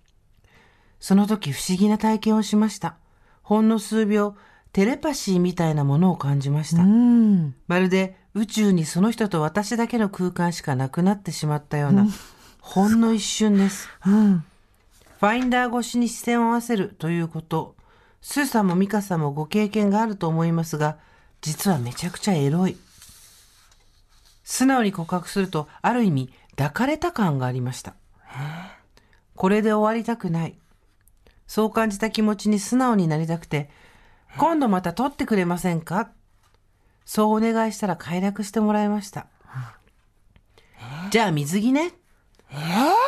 [1.00, 2.98] その時不思議な体験をしました。
[3.44, 4.36] ほんの数秒、
[4.72, 6.82] テレパシーみたいなものを感じました。
[6.82, 7.56] うん。
[7.68, 12.08] まるで宇宙にその人と私だけの空間しかなくなってしまったような、
[12.60, 13.88] ほんの一瞬です。
[14.06, 14.44] うん。
[15.20, 17.76] ファインダー越しに視線を合わせるということ、
[18.22, 20.98] スーさんもミカさんもご経験があると思いますが、
[21.42, 22.78] 実はめちゃくちゃエロい。
[24.44, 27.94] 素直に告白すると、ある意味、抱かれた感がありました。
[29.36, 30.56] これで終わりたくない。
[31.48, 33.70] そう感じた気持ちに素直になりたくて、
[34.38, 36.12] 今度また撮ってくれませんか？
[37.06, 39.28] そうお願いしたら快諾してもらいました。
[41.12, 41.92] じゃあ水着ね。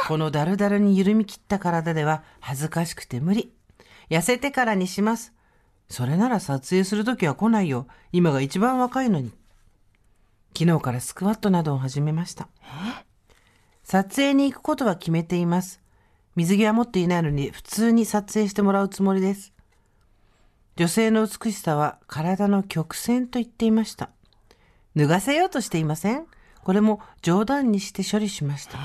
[0.08, 3.54] このダルダルに緩み切った体では恥ずかしくて無理。
[4.10, 5.34] 痩せてからにします。
[5.90, 7.88] それなら撮影するときは来ないよ。
[8.12, 9.32] 今が一番若いのに。
[10.58, 12.48] 昨日からスクワットなどを始めました。
[13.84, 15.82] 撮影に行くことは決めています。
[16.36, 19.54] 水着は持っていないのに普通に撮影してもらうつもりです。
[20.76, 24.10] 女性の美しさは体の曲線と言っていました。
[24.96, 26.26] 脱がせようとしていません？
[26.64, 28.78] これも冗談にして処理しました。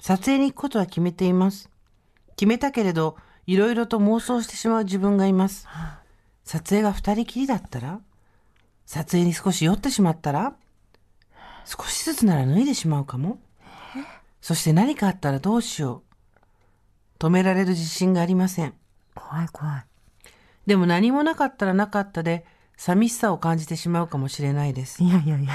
[0.00, 1.68] 撮影に行くことは決めています。
[2.36, 5.66] 決めたけれど、いろいろと妄想してしまう自分がいます。
[6.44, 8.00] 撮影が二人きりだったら？
[8.86, 10.54] 撮影に少し酔ってしまったら？
[11.66, 13.38] 少しずつなら脱いでしまうかも？
[14.40, 16.03] そして何かあったらどうしよう？
[17.24, 18.74] 止められる自信がありません。
[19.14, 19.84] 怖い怖い。
[20.66, 22.44] でも何もなかったらなかったで、
[22.76, 25.02] 寂しさを感じてしまうかもしれないです。
[25.02, 25.54] いやいやいやいや。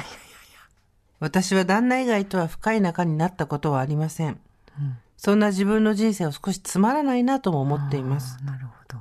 [1.20, 4.40] 私は旦那以外とは深い仲になったことはありません。
[5.16, 8.44] そんな自分の人生を少しつまらないなとも思っています。
[8.44, 8.98] なるほど。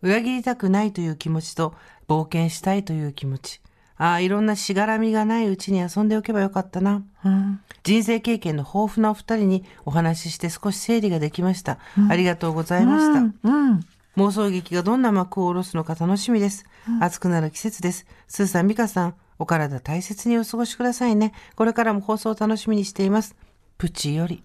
[0.00, 1.74] 裏切りたくないという気持ちと
[2.08, 3.60] 冒険したいという気持ち。
[4.00, 7.04] ああ、いろんなしがらみがないうちに遊んでおけばよかったな。
[7.22, 7.60] うん。
[7.82, 11.78] 人生経験の豊富なお二人にお話しして少し整理ができました。
[12.08, 13.20] ありがとうございました。
[13.20, 13.80] うん。
[14.16, 16.64] 妄想劇がどんな幕を下ろすのか楽しみです。
[17.02, 18.06] 暑くなる季節です。
[18.26, 21.34] スーさん、ミカさん、お体大切にお過ごしくださいね。
[21.54, 23.36] これからも放送を楽しみにしています。
[23.76, 24.42] プチより。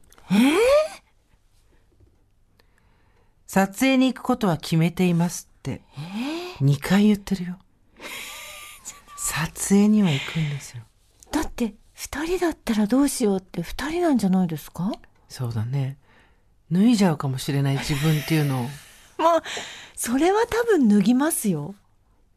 [3.47, 5.81] 撮影に行くことは決めていますって。
[6.59, 7.57] 2回言ってるよ。
[9.25, 10.83] 撮影には行くんですよ。
[11.31, 14.91] だって二人だったらどうしようって二人なんじゃないですか？
[15.29, 15.97] そうだね。
[16.71, 18.63] 脱いじゃうかもしれない自分っていうのを。
[19.21, 19.43] もう
[19.95, 21.73] それは多分脱ぎますよ。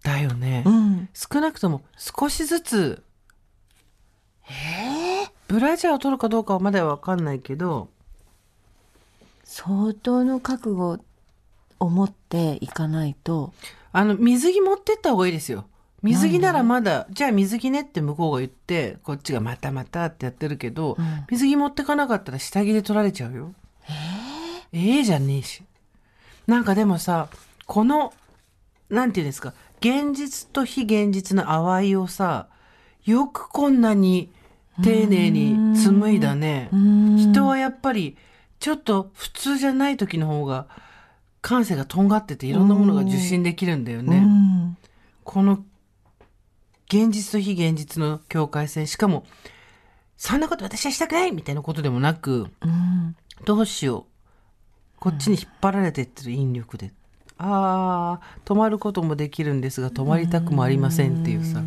[0.03, 0.63] だよね。
[0.65, 1.09] うん。
[1.13, 3.03] 少なくとも少しずつ、
[5.49, 7.91] ブラジャーを取るかどうかはまだわかんないけど、
[9.45, 11.01] 相当の覚悟
[11.81, 13.53] を持っていかないと。
[13.93, 15.67] あの、水着持ってった方がいいですよ。
[16.03, 23.53] 水着ならまだ、じゃあ水着ねって向こうが言って、こっちがまたまたってやってるけど、ん水着持ってかなかったら下着で取られちゃうよ。
[24.73, 25.63] ええじゃねえし。
[26.47, 27.29] なんかでもさ、
[27.67, 28.13] この、
[28.91, 32.49] なんていうんですか、現実と非現実の淡いをさ、
[33.05, 34.31] よくこんなに
[34.83, 36.69] 丁寧に紡いだね。
[36.73, 38.17] 人はやっぱり、
[38.61, 40.67] ちょっと普通じゃない時の方が、
[41.41, 44.19] 感性がとんがってていろんなものが受信できるんだよね。
[44.19, 44.77] うん。
[45.25, 45.63] この
[46.89, 48.87] 現実と非現実の境界線。
[48.87, 49.25] しかも
[50.17, 53.17] そんなこと私はしたくないみたいなことでもなくうん。
[53.45, 54.05] どうしよう。
[54.99, 56.93] こっちに引っ張られてってる引力で。
[57.37, 61.63] ああ止まることもできるんですが止まりたくもありませんっていうさ。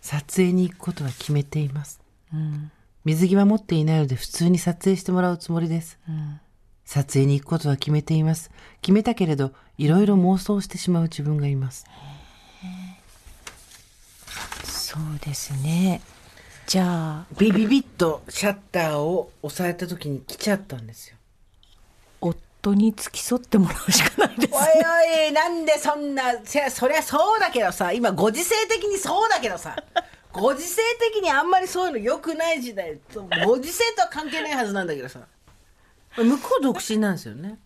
[0.00, 2.00] 撮影に行くことは決めています。
[2.32, 2.72] うん。
[3.04, 5.98] 水着は持っていないので普通に撮影してもらうつもりです。
[6.08, 6.40] うん。
[6.84, 8.50] 撮影に行くことは決めています。
[8.82, 11.86] 決めたけれどいろいろ妄想してしまう自分がいます
[14.64, 16.00] そうですね。
[16.66, 21.16] じゃあビビビッとシャッターを押さえた時に来ちゃったんですよ。
[22.20, 24.54] 夫に付き添ってもらうしかないです。
[24.54, 29.74] おいおいなんでそんなせそりゃそうだけどさ今ご時世的にそうだけどさ
[30.32, 30.80] ご時世
[31.12, 33.00] 的にあんまりそういうの良くない時代
[33.44, 35.20] ご時世とは関係ないはずなんだけどさ。
[36.16, 37.58] 向こう独身なんですよね。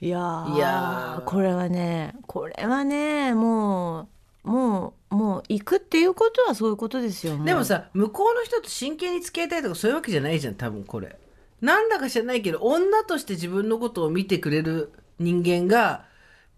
[0.00, 1.24] いやーいやー。
[1.24, 4.08] これはねこれはねもう
[4.48, 11.18] もうもう行くっていうことはそういうことですよでもさ向こうの人と真剣に付き合いたいとかそういうわけじゃないじゃん多分これ。
[11.60, 16.04] なんだか知らないけど女として自分のことを見てくれる人間が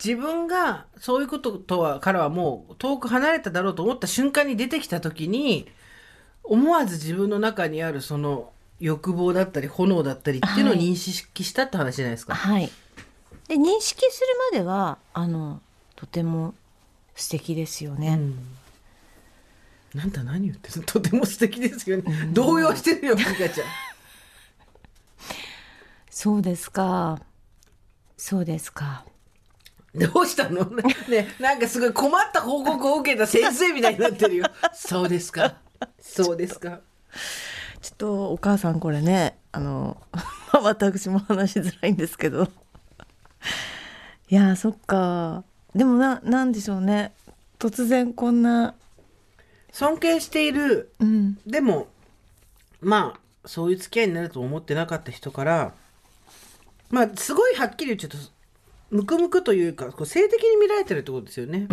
[0.02, 5.68] 自分がそういうこととはからはもう遠く離れただろうと思った瞬間に出てきた時に
[6.44, 10.80] 思わず自分の中にあるその欲望だったり炎だったりっていうのをはい。
[10.80, 12.34] 認識したって話じゃないですか。
[12.34, 12.70] はい。
[13.48, 15.60] で認識するまではあの
[15.96, 16.54] とても
[17.20, 18.56] 素敵ですよね、うん
[19.92, 20.82] なんだ何言ってる？
[20.86, 22.28] とても素敵ですよね。
[22.32, 23.66] 動揺してるよ、ミカちゃん。
[26.08, 27.20] そうですか
[28.16, 29.04] そうですか
[29.92, 30.64] どうしたの？
[31.10, 34.46] ね、なんかすごい困った報告を受けた先生みたいになってるよ。
[34.72, 35.56] そうですか。
[36.00, 36.80] そうですか。
[37.82, 40.00] ちょっとお母さんこれねあの
[40.52, 42.44] 私も話しづらいんですけど
[44.28, 45.42] いやーそっか
[45.74, 47.12] でもななんでしょうね。
[47.58, 48.74] 突然こんな。
[49.72, 51.38] 尊敬している、うん。
[51.46, 51.88] でも、
[52.80, 55.72] まあ、そういう付き合いになると思ってなかった人から、
[56.90, 58.16] まあ、すごいはっきり言っちゃうと、
[58.90, 61.68] ムクムクというか、こう性的に見られてるってことですよね。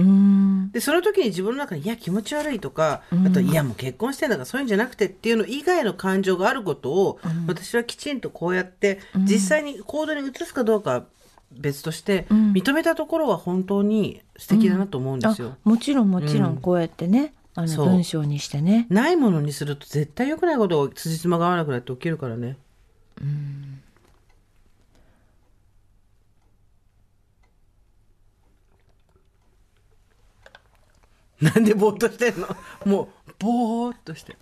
[0.72, 11.06] で、その時に自分の中に、いや、気持ち悪いとか、あと、いや、もう結婚してんだから、そういうんじゃなくてっていうの以外の感情があることを、私はきちんとこうやって、実際に行動に移すかどうかは
[11.52, 12.54] 別として、ん。
[12.54, 15.58] 認めたところは本当に素敵だなと思うんですよ。
[15.64, 16.54] あもちろんもちろうん。
[16.56, 17.86] んこうやってね、あのそう。
[17.88, 18.88] 文章にしてね。
[18.90, 22.58] ないものにすると絶対良くないことが辻褄が合わなくなって起きるからね。
[31.40, 32.48] なんでぼーっとしてんの？
[32.86, 34.36] もうぼーっとして。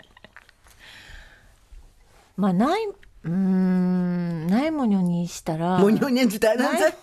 [2.37, 2.87] まあない
[3.25, 6.95] うーんないものにしたらもにょにょに伝えなさい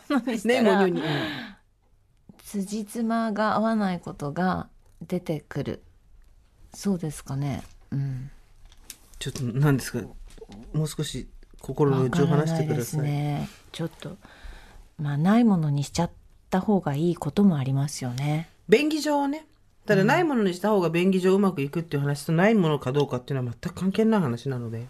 [0.47, 1.11] ないものにょに。
[2.45, 4.69] 辻褄が合わないことが
[5.01, 5.83] 出てくる
[6.73, 8.31] そうですかねうん
[9.19, 10.01] ちょっと何ですか？
[10.73, 11.29] もう少し
[11.61, 13.15] 心の内を話してくだわからないい。
[13.15, 14.17] ねちょっと
[14.99, 16.11] まあないものにしちゃっ
[16.51, 19.47] た方がいいこともありますよね便宜上ね。
[19.87, 24.87] ただないものにした方が便宜上うまくいくっていう話とないものかどうかっていうのは全く関係ない話なので。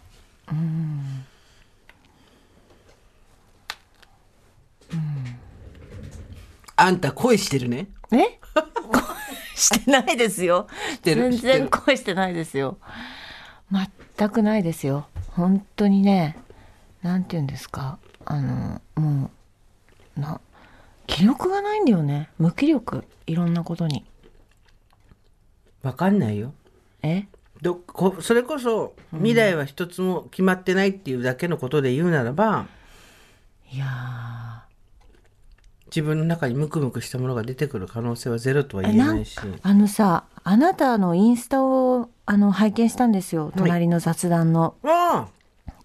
[6.77, 7.89] あんた恋してるね？
[8.11, 8.41] え？
[9.55, 10.67] してないですよ。
[11.03, 12.79] 全然恋してないですよ。
[14.17, 15.07] 全くないですよ。
[15.29, 16.37] 本当にね
[17.03, 17.99] なんて言うんですか？
[18.25, 19.31] あのも
[20.17, 20.41] うな
[21.07, 22.31] 気力がないんだよね。
[22.39, 23.05] 無気力。
[23.27, 24.05] いろんなことに。
[25.83, 26.53] わかんないよ。
[27.03, 27.27] え？
[27.63, 32.67] どこそれこそ未来は一つも決まってないっていうだけのことで言うならば、
[33.71, 33.87] いや
[35.87, 39.39] 自分の中にムクムクしたものが出てくる可能性はゼロとは言えなんいし。
[39.63, 43.53] あのさあなたのインスタをあの拝見したんですよ。
[43.57, 44.75] 隣の雑談の。
[44.83, 45.29] あ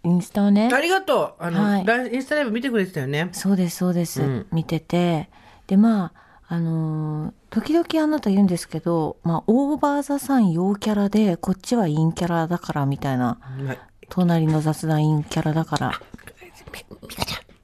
[0.03, 0.69] インスタをね。
[0.71, 1.43] あありがとう。
[1.43, 2.13] あの、はい。
[2.13, 3.29] インスタライブ見てくれてたよね。
[3.33, 4.47] そうですそうです、うん。
[4.51, 5.29] 見てて。
[5.67, 13.77] でまああのー時々あなた言うんですけど、まあ、オーバーザさん陽キャラでこっちは陰キャラだからみたいなまあ
[14.09, 16.01] 隣の雑談陰キャラだから。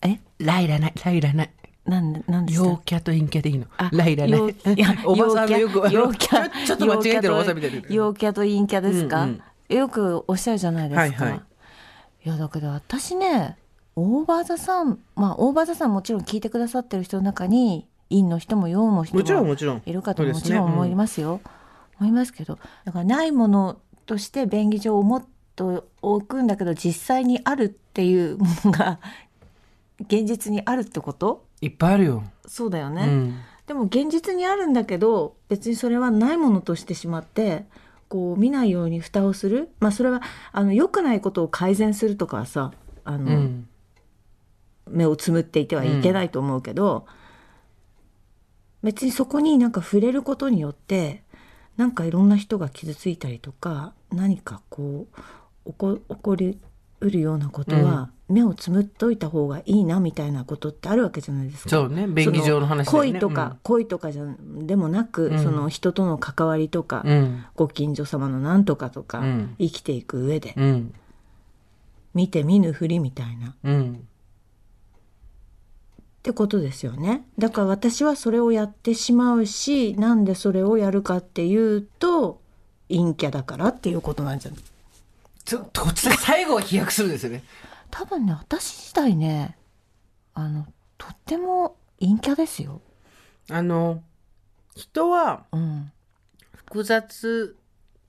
[0.01, 0.19] え？
[0.39, 1.49] ライらない、ライらない。
[1.85, 3.65] なんでなんで陽キャと陰キャでいいの？
[3.77, 3.89] あ。
[3.93, 4.95] ライらな陽いいや。
[5.05, 7.81] おばさんのよく、陽キャちょっと間違えてるおばさんみたいな。
[7.89, 9.41] 陽キャと陰キャですか、うん。
[9.69, 11.41] よくおっしゃるじゃないですか、はいはい。
[12.25, 13.57] いやだけど私ね
[13.95, 17.87] オーバーザさんまあオーバーザさんもちろん聞いてくださってる人の中に
[18.21, 19.81] 陰の人も陽の人ももちろんもちろん。
[19.85, 21.41] いるかともちろん思いますよ、
[21.99, 25.63] 思いますけどだからないものとして便宜上思って
[26.01, 28.99] おくんだけど実際にあるっていうものが
[30.01, 31.45] 現実にあるってこと？
[31.61, 32.23] いっぱいあるよ。
[32.47, 33.35] そうだよね、うん。
[33.67, 37.65] でも現実にあるんだけど別にそれはないものとしてしまって
[38.09, 42.71] こう見ないように蓋をするまあそれはあの良くないことを改善するとかはさ
[43.05, 43.67] あの、うん。
[44.89, 47.05] 目をつむっていてはいけないと思うけど、
[48.83, 51.23] 別にそこになんか触れることによって
[51.77, 55.07] なんかいろんな人が傷ついたりとか何かこ
[55.65, 56.59] う起こ起こり
[57.03, 61.69] うるようなことは、目をつむっといた方がいいなみたいなことってあるわけじゃないですか。
[61.69, 62.91] そうね便宜上の話ね。
[62.91, 67.45] そ恋とか、恋とかじゃでもなく、その人との関わりとか、うん。
[67.55, 69.55] ご近所様のなんとかとか、うん。
[69.59, 70.93] 生きていく上で、うん。
[72.13, 73.55] 見て見ぬふりみたいな
[76.23, 77.25] っうんてことですよね。
[77.37, 82.39] だから私はそれをやってしまうしなんでそれをやるかっていうと
[82.87, 84.59] 陰キャだからっていうことなんじゃない
[85.43, 87.43] ちょっとこっちで最後は飛躍するんですよね。
[87.91, 89.57] 多分ね私自体ね
[90.33, 90.65] あの
[90.97, 92.79] とっても陰キャですよ。
[93.49, 94.01] あの
[94.75, 95.91] 人はうん。
[96.55, 97.57] 複雑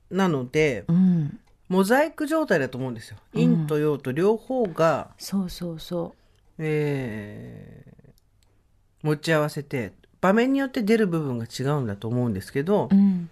[0.09, 3.17] なのでうん、モザイク状態だと思うんですよ。
[3.33, 6.15] 陰と陽と両方が、そうそうそ
[6.57, 7.94] えー
[9.05, 12.95] 持ち合わせて場面によって出る部分が違うんだと思うんですけど、う。
[12.95, 13.29] うん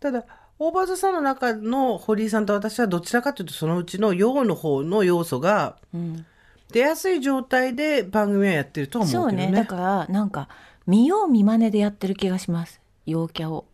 [0.00, 0.26] ただ
[0.58, 6.26] 大場さんの中の堀井さんと私はどちらかというとそのうちの陽の方の要素がうん、
[6.70, 9.46] 出やすい状態で番組はやってるとは思そううけどね。
[9.46, 10.48] ねだからなんか
[10.86, 13.66] 見よう見まねでやってる気がします陽キャを。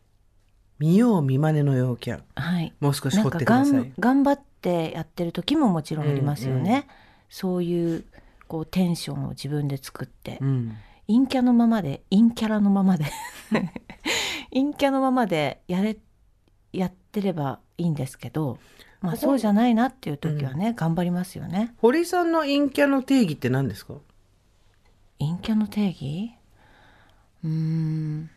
[0.79, 2.73] 見よう見まねの陽キャはい。
[2.79, 3.93] もう少し掘ってくださいん。
[3.99, 6.87] 頑張ってやってる時ももちろんありますよね。
[7.29, 8.05] そういう
[8.47, 10.77] こうテンションを自分で作って、うん
[11.11, 13.05] 陰キャのままで陰キャラのままで。
[14.55, 15.99] 陰キャのままでやれ
[16.73, 18.59] やってればいいんですけど、
[19.01, 21.75] まあ、そうじゃないなっていう時はね、頑張りますよね。
[21.79, 23.95] 堀井さんの陰キャの定義って何ですか？
[25.19, 26.33] 陰キャの定義？
[27.45, 28.31] うーん。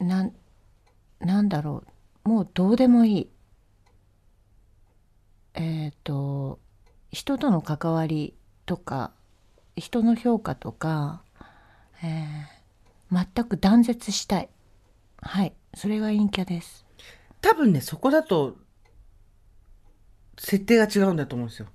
[0.00, 0.32] なん
[1.20, 1.84] なんだろ
[2.24, 2.28] う。
[2.28, 3.30] もうどうでもいい。
[5.54, 6.58] えっ、と
[7.10, 8.34] 人との関わり
[8.64, 9.12] とか
[9.76, 11.22] 人の評価とか、
[12.02, 12.62] えー
[13.34, 14.48] 全く断絶したい。
[15.20, 15.52] はい。
[15.74, 16.86] それが陰キャです。
[17.42, 18.56] 多分ねそこだと
[20.38, 21.66] 設定が違うんだと思うんですよ。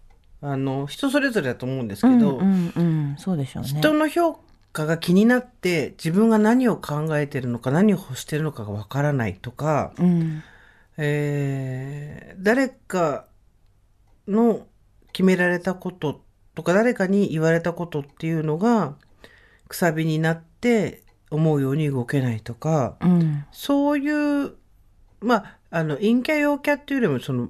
[0.42, 2.82] あの人それぞれだと思うんですけど、うんうんう
[3.14, 3.16] ん。
[3.20, 3.70] そうでしょうね。
[3.70, 4.40] 人の評
[4.74, 10.44] 価が気になって自分が何を考えてるのか何を欲してるのかがわからないとか、うん。
[10.98, 13.26] えー誰か
[14.28, 14.66] の
[15.14, 16.22] 決められたこと
[16.58, 18.96] とか誰かに言われたことっていうのが
[19.68, 23.46] くさびになって思うように動けないとかうん。
[23.52, 24.56] そういう
[25.22, 27.50] まああの陰キャ陽キャっていうよりもその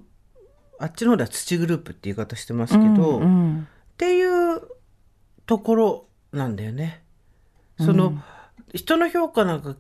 [0.78, 3.60] あっちの方では土グループって言い方してますけど、うんうん。
[3.62, 4.62] っていう
[5.45, 7.01] ところなんだよね。
[7.80, 8.22] その、
[8.74, 9.78] 人の評価なんか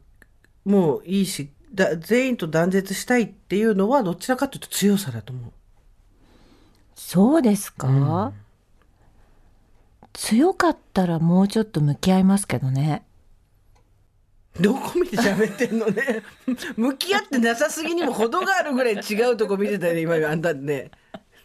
[0.63, 5.51] もういいしだ全員と断絶したいっていうのはどちらかというと強さだと思う。
[6.95, 8.31] そうですか、
[10.17, 13.05] 強かったらもうちょっと向き合いますけどね。
[14.59, 16.23] どこ見て喋ってんのね。
[16.75, 20.89] 向き合ってなさすぎにも程があるぐらい違うとこ見てたよね今あんたね。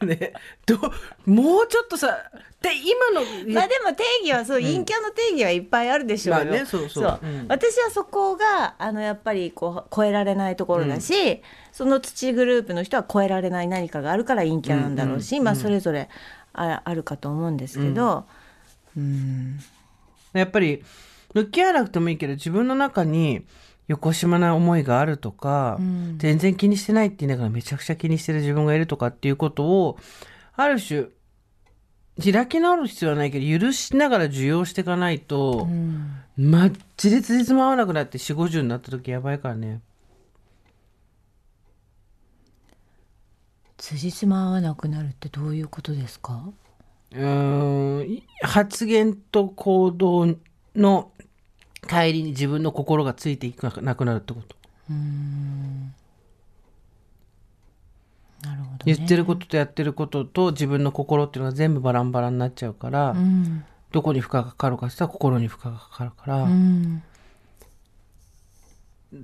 [0.00, 0.32] ね。
[0.64, 0.78] ど
[1.26, 2.16] もうちょっとさ
[2.62, 3.20] で今の
[3.52, 6.44] まあでも定義はそう、陰キャの定義はいっぱいあるでしょうよ。
[6.46, 7.20] まあねそうそう。
[7.22, 7.26] う。
[7.26, 7.46] ん。
[7.48, 11.42] 私はそこがあのやっぱりこう超えられないところだし、
[11.72, 16.08] その土グループの人は超えられない何かがあるから陰キャなんだろうし、まあそれぞれ
[16.54, 18.24] ああるかと思うんですけど、うん、
[20.32, 20.82] やっぱり
[21.34, 23.44] 向き合わなくてもいいけど自分の中に
[23.88, 26.18] よこしまな思いがあるとか、ん。
[26.18, 29.98] 全然気にしてないって言いながらめちゃくちゃ気にしてる自分がいるとかっていうことを
[30.54, 31.06] ある種
[32.22, 35.66] 開き直る必要はないけど許しながら受容していかないと、
[36.36, 39.80] マッチでつじつま合わなくなって4 5 0になった時やばいからね。
[43.78, 46.44] 辻褄合わなくなるってどういうことですか？
[47.14, 50.36] うーんい発言と行動
[50.74, 51.12] の
[51.88, 54.56] 帰りに自分の心がついていかなくなるってこと。
[58.42, 67.02] なるほど、ね、言ってることとやってることと自分の心っていうのが全部バランバラになっちゃうから、うんどこに負荷がかかるかって言ったら心に負荷がかかるから、うん。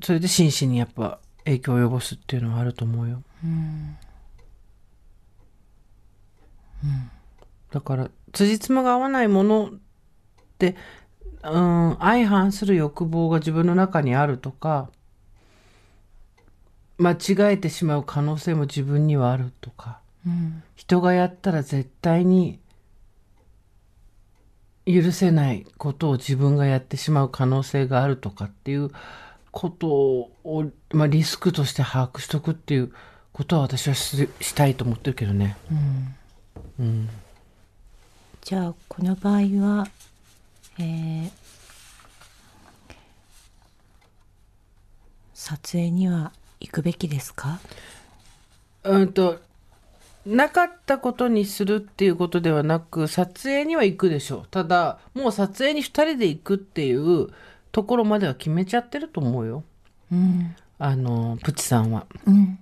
[0.02, 3.22] それで心身にやっぱ影響を及ぼすっていうのはあると思うよ。
[7.70, 9.78] だから辻褄が合わないものっ
[10.58, 10.76] て
[11.42, 14.90] うん相反する欲望が自分の中にあるとか
[16.98, 20.00] 間違えてしまう可能性も自分にはあるとか。
[20.26, 22.60] うん人がやったら絶対に
[24.86, 28.90] 許せないことを自分がやってしまう可能性があるとかっていう
[29.50, 30.30] ことを、
[30.92, 32.92] まあ、リスクとして把握しとくっていう
[33.32, 35.58] ことは私はししたいと思ってるけどね。
[38.48, 39.86] じゃあこの場合は
[40.78, 41.30] えー
[45.34, 47.60] 撮影には行くべきですか？
[48.84, 49.38] うんと
[50.24, 54.48] なかったことにするっていうことではなく撮影には行くでしょう。
[54.50, 57.28] ただもう撮影に2人で行くっていう
[57.70, 59.62] ところまでは決めちゃってると思うよ。
[60.10, 60.56] うん。
[60.78, 62.06] あのプチさんは。
[62.24, 62.58] うん。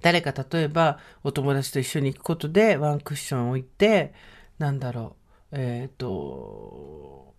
[0.00, 4.14] 誰か例えばお友達と一緒に行くことでワンクッション置いて
[4.60, 5.23] なんだろう
[5.56, 7.34] えっ、と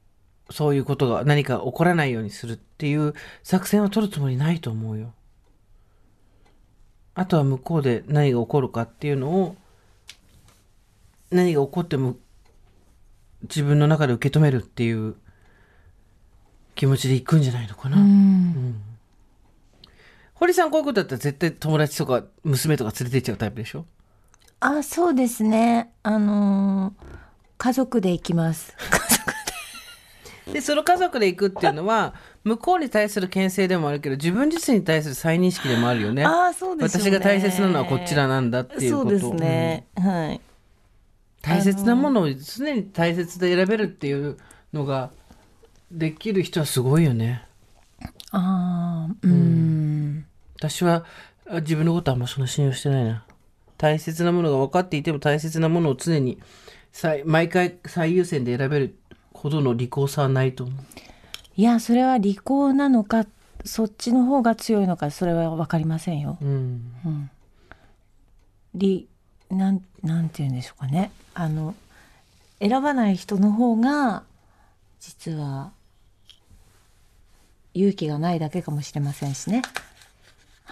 [0.49, 3.13] そういうことが何か起こらないようにするっていう
[3.43, 5.13] 作戦を取るつもりないと思うよ。
[7.13, 9.55] あとは向こうで何が起こるかっていうのを
[11.31, 12.15] 何が起こっても
[13.43, 15.15] 自分の中で受け止めるっていう
[16.75, 17.97] 気持ちで行くんじゃないのかな。
[17.97, 18.81] うん
[20.33, 23.85] 堀さんこういうことだったら絶対友達とか娘とか連れて行っちゃうタイプでしょ？
[24.59, 27.24] あそうですねあのー
[27.57, 28.75] 家族で行きます。
[30.51, 30.61] で。
[30.61, 36.23] その家族で行くっていうのは向こうに対する牽制でもあるけど自分自身に対する再認識でもあるよね。
[36.25, 37.09] あそうですよね。
[37.09, 39.19] 私が大切なのはこちらなんだっていうこと。
[39.19, 40.35] そうですね、はい。
[40.35, 40.39] うん
[41.45, 44.37] 大切なものを常に大切で選べるっていう
[44.73, 45.11] のが
[45.91, 47.45] できる人はすごいよね。
[48.31, 50.25] ああうん。
[50.57, 51.05] 私は
[51.47, 53.25] あ自分のことはあんまそんな信用してないな。
[53.77, 56.84] 大切なものが分かっていても大切なものを常に最
[57.25, 58.95] 毎回最優先で選べる
[59.33, 60.75] ほどの利口さはないと思う。
[61.57, 63.25] いやそれは利口なのか
[63.63, 66.37] そっちの方が強いのかそれは分かりませんよ。
[66.41, 67.29] うん。
[68.73, 69.07] 利
[69.49, 71.75] なんなんて言うんでしょうかねあの
[72.59, 74.23] 選ばない人の方が
[74.99, 75.71] 実は
[77.73, 79.61] 勇気がないだけかもしれませんしね。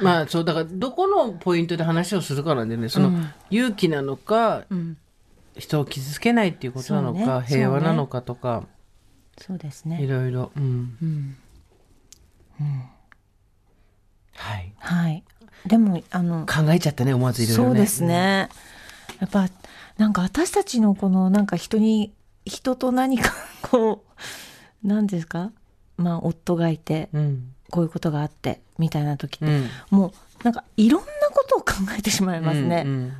[0.01, 4.97] まあそうだからどこのポイントで話をするかなんでねその、うん勇気なのかうん、
[5.57, 7.45] 人を傷つけないっていうことなのか、ね。
[7.47, 8.63] 平和なのかとか、
[9.37, 10.05] そうですいね。
[10.07, 11.37] ろいろ、うん、うん、
[14.35, 14.73] はい。
[14.79, 15.23] はい。
[15.65, 17.69] でもあの考えちゃったね思わずいろいろね。
[17.69, 18.49] そうですね。
[19.19, 19.47] やっぱ
[19.97, 22.13] なんか私たちのこのなんか人に
[22.45, 23.31] 人と何か
[23.63, 24.03] こ
[24.83, 25.51] う何ですか？
[25.97, 27.49] まあ夫がいてうん。
[27.71, 29.69] こういうことがあってみたいな時って、うん。
[29.89, 30.11] もう
[30.43, 32.83] なんかいろんなことを考えてしまいますね。
[32.85, 33.07] うんうん。
[33.07, 33.13] わ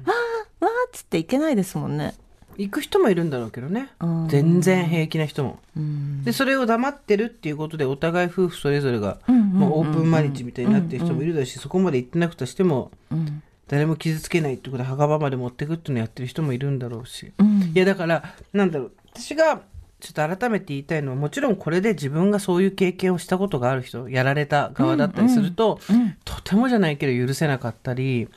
[0.61, 2.13] ーわーっつっていけないですもんね。
[2.57, 3.89] 行く人もいるんだろうけどね。
[3.99, 4.27] うん。
[4.29, 5.59] 全然平気な人も。
[5.75, 6.23] うん。
[6.23, 9.59] でそれを黙ってるっていうことでお互い夫婦それぞれが、うんうんうんうん。
[9.59, 13.43] もうオープンマリッジみたいになってる人もいるだし、そこまで行ってなくとしてもうん。
[13.67, 17.61] 誰も傷つけないってことで墓場まで持ってくっていうのをやってる人もいるんだろうし、うん。
[17.61, 18.91] いやだからなんだろう。
[19.13, 19.61] 私が
[19.99, 26.17] ちょっと改めて言いたいのはもちろんこれで自分がそういう経験をしたことがある人やられた側だったりすると、うん。
[26.25, 28.27] とてもじゃないけど許せなかったり、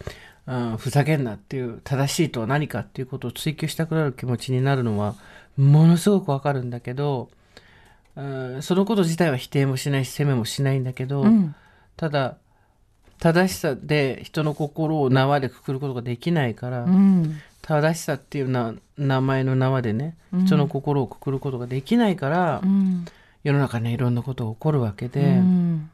[0.47, 5.17] うん、ふざけんなっていう正しいとは何かっていうことを追求したくなる気持ちになるのは
[5.57, 7.31] ものすごくわかるんだけど、
[8.15, 11.55] うん、そのこと自体は否定もしないし責めもしないんだけど、うん。
[11.97, 12.37] ただ
[13.19, 17.41] 正しさで人の心を縄でくくることができないから、うん。
[17.63, 20.47] 正しさっていうな名前の縄でねうん。
[20.47, 23.05] 人の心をくくることができないから、うん。
[23.43, 25.91] 世の中にはいろんなことが起こるわけで、うん。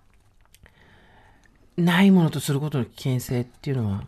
[1.76, 4.04] ないものとすることの危険性っていうのは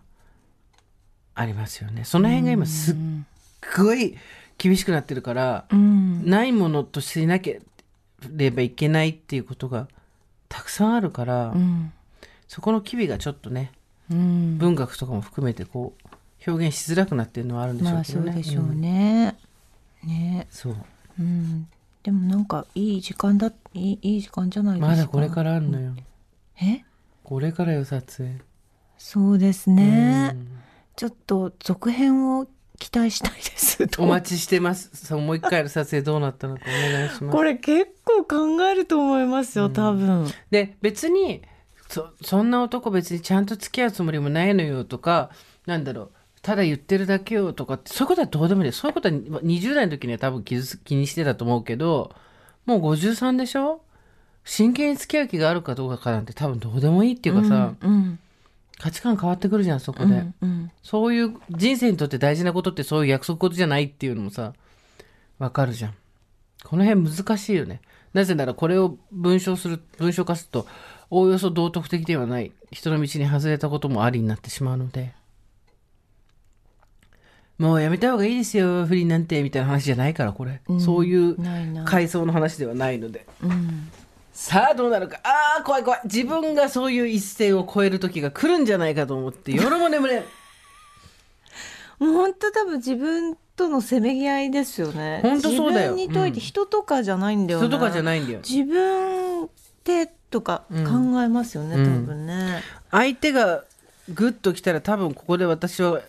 [1.34, 2.04] ありますよね。
[2.04, 2.96] その辺が今すっ
[3.76, 4.16] ごい
[4.58, 7.60] 厳しくなってるから、うんないものとしなけ
[8.30, 9.88] ればいけないっていうことが
[10.48, 11.92] たくさんあるから、うん
[12.46, 13.72] そこの機微がちょっとね
[14.10, 18.42] うん文学とかも含めてこう表現しづらくなってるのはあるんでしょまあそううけどね。
[18.42, 19.36] でしょうね。
[20.04, 20.76] ねそう
[21.18, 21.66] うん
[22.04, 24.88] でもなんかいい時間だいいいい時間じゃないですか？
[24.88, 25.94] まだこれからあるのよ。
[26.62, 26.84] え？
[27.24, 28.36] これからよ撮影。
[28.98, 30.32] そうですね。
[30.34, 30.48] うん
[30.96, 32.46] ちょっと続編を
[32.78, 33.86] 期待したいです。
[33.98, 34.90] お待ちしてます。
[34.94, 37.42] そうもう一回の撮影どうなったのかお願いしますこ。
[37.42, 40.26] れ結構考えると思いますよ、多分。
[40.50, 41.42] で別に
[41.88, 45.30] そそんな男別にちゃんと付き合うつもりもないのよとか
[45.66, 46.10] なんだろう
[46.42, 52.14] ただ言ってるだけよとかってそういうことはどうでもいいそういうことは20代の時には多分気づ気にしてたと思うけど
[52.66, 53.80] もう53でしょ？
[54.44, 58.18] 真剣に付き合う気があるかどうかなんて多分どうでもいいっていうかさ、うん
[58.78, 60.70] 価値観変わってくるじゃんそこで、うんうん。
[60.82, 64.52] そういう人生にとって大事なことってそういう約束事じゃないっていうのもさ
[65.38, 65.94] わかるじゃん。
[66.64, 67.80] この辺難しいよね。
[68.12, 70.66] なぜならこれを文章する文章化すると
[71.10, 75.14] おおよそ道徳的ではない人の道に外れたこともありになってしまうので。
[77.56, 80.80] もうやめた方がいいですよ不倫なんてみたいな話じゃないからこれ、うん。
[80.80, 81.36] そういう
[81.84, 83.26] 階層の話ではないので。
[83.42, 83.88] うん
[84.34, 85.20] さあどうなるか。
[85.22, 86.00] ああ怖い怖い。
[86.04, 90.24] 自分がそういう一線を越える時が来るんじゃないかと思って夜も眠れん。
[92.00, 95.20] もう本当多分自分とのせめぎ合いですよね。
[95.22, 95.94] ほんとそうだよ。
[95.94, 96.44] 自分にといてうん。
[96.44, 98.40] 人とかじゃないんだよな人とかじゃないんだよ。
[98.40, 99.48] 自分っ
[99.84, 102.04] てとか考えますよね、うん。
[102.04, 102.60] 多分ね、
[102.90, 103.62] 相手が
[104.08, 106.00] グッと来たら多分ここで私は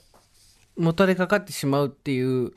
[0.76, 2.54] もたれかかってしまうっていう。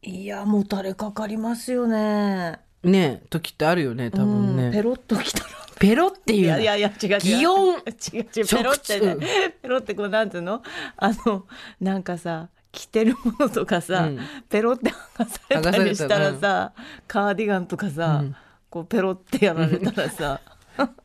[0.00, 5.46] いやもたれかかりますよねね時ってあるよね多分ね、うんペロッときたら。
[5.78, 7.18] ペロっていういやいやいや違う違う。
[7.20, 7.76] 擬音。
[7.76, 8.46] 違う違う。
[8.46, 9.16] ペロってね。
[9.62, 10.62] ペロってこうなんていうの？
[10.96, 11.46] あの
[11.80, 14.18] なんかさ着てるものとかさ、うん。
[14.48, 16.72] ペロって剥がされたりしたらさ、
[17.06, 18.36] カーディガンとかさ、うん。
[18.70, 20.40] こうペロってやられたらさ。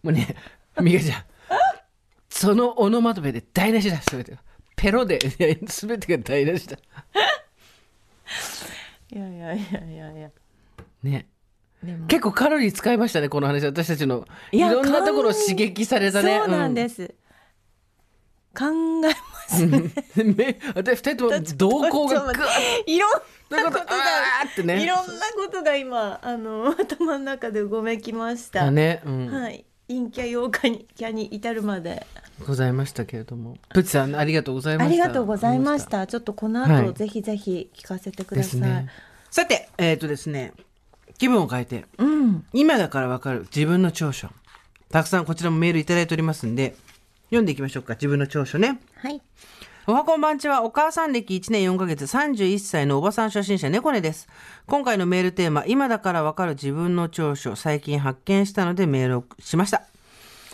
[0.02, 0.36] もうね
[0.82, 1.24] 美香ちゃん。
[2.30, 3.98] そのオノマトペで台無しだ。
[4.10, 4.40] 全てが
[4.76, 6.78] ペロで全てが台無しだ。
[9.12, 10.30] いやいやいやいやいや。
[11.04, 11.28] ね
[12.08, 13.66] 結構カロリー使いましたねこの話。
[13.66, 16.40] 私たちのいろんなところを刺激されたね。
[16.40, 17.14] そうなんです、
[18.58, 19.14] 考えま
[19.48, 20.60] すね。
[20.76, 22.44] 私二人とも瞳孔がグ
[22.86, 23.12] いろん
[23.50, 23.86] ということが
[24.42, 24.84] あーってね。
[24.84, 29.28] いろんなことが今あの頭の中でうごめきました、だね、うん。
[29.28, 29.66] はい。
[29.90, 32.06] 陰キャ陽キャにキャに至るまで。
[32.48, 33.58] ございましたけれども。
[33.70, 34.90] プチさんありがとうございました。
[34.90, 36.08] ありがとうございました。
[36.08, 36.94] ちょっとこの後、はい。
[36.94, 38.90] ぜひぜひ聞かせてくでださい、すね。
[39.30, 40.54] さてえっ、とですね
[41.18, 41.86] 気分を変えて。
[41.98, 42.46] うん。
[42.54, 43.48] 今だからわかる。
[43.56, 44.30] 自分の長所。
[44.90, 46.76] たくさんこちらもメールいただいておりますんで
[47.30, 47.94] 読んでいきましょうか。
[47.94, 48.80] 自分の長所ね。
[48.96, 49.22] はい。
[49.86, 50.64] おはこんばんちは。
[50.64, 52.06] お母さん歴1年4ヶ月。
[52.06, 53.70] 31歳のおばさん初心者。
[53.70, 54.30] 猫根です。
[54.68, 56.54] 今回のメールテーマ、今だからわかる。
[56.54, 59.84] 自分の長所、最近発見したのでメールをしました。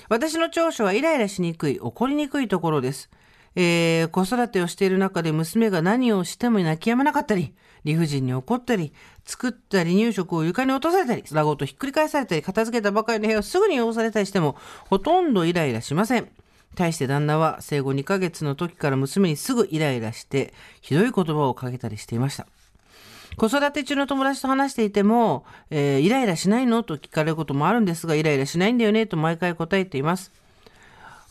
[0.07, 3.11] 私の長所はイライラしにくい、怒りにくいところです。
[3.55, 7.53] えー、子育てをしている中で娘が何をしても泣き止まなかったり、
[7.83, 8.93] 理不尽に怒ったり、
[9.25, 14.55] 作った離乳食を床に落とされたり、ラゴとひっくり返されたり、片付けたばかりの部屋をすぐに汚されたりしても、
[14.89, 16.29] ほとんどイライラしません。
[16.75, 22.47] 対して旦那は生後2ヶ月の時から娘にすぐイライラして、ひどい言葉をかけたりしていました。
[23.37, 26.83] 子育て中の友達と話していても、えーイライラしないの？
[26.83, 29.05] と聞かれることもあるんですが、イライラしないんだよね？
[29.05, 30.31] と毎回答えています。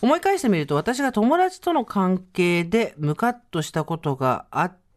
[0.00, 4.87] 思い返してみると、私が友達との関係でムカッとしたことがあって、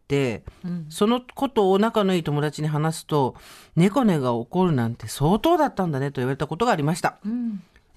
[0.88, 3.34] そのことを仲のいい友達に話すと、
[3.76, 7.18] 猫根が怒るなんて相当だったんだねと言われたことがありました。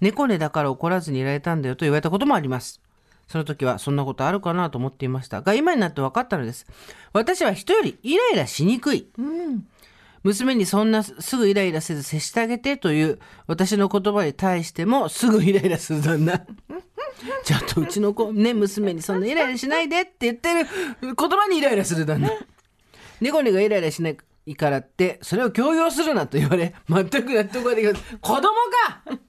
[0.01, 2.81] 猫根だから怒らずにいられたんだよと言われたこともあります。
[3.27, 6.65] その時はそんなことあるかなと思っていましたが、今になって分かったのです。
[7.13, 9.07] 私は人よりイライラしにくい。
[10.23, 16.45] 娘にそんなすぐイライラせず接してあげてという私の言葉に対してもすぐイライラする旦那。
[17.43, 20.67] ちょっとうちの子、ね、娘にそんなイライラしないでって言ってる
[21.01, 22.29] 言葉にイライラする旦那。
[23.21, 28.19] 猫根がイライラしないからって、それを強要するなと言われ、全く納得ができません。
[28.19, 29.19] 子供か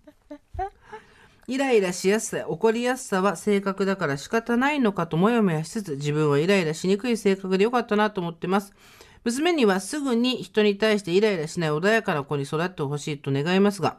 [1.49, 8.75] イライラしやすさ、怒りやすさは性格だから仕方ないのかともやもやしつつ、自分はイライラしにくい性格でよかったなと思ってます。
[9.23, 13.99] 娘にはすぐに人に対してイライラしない穏やかな子に育ってほしいと願いますが、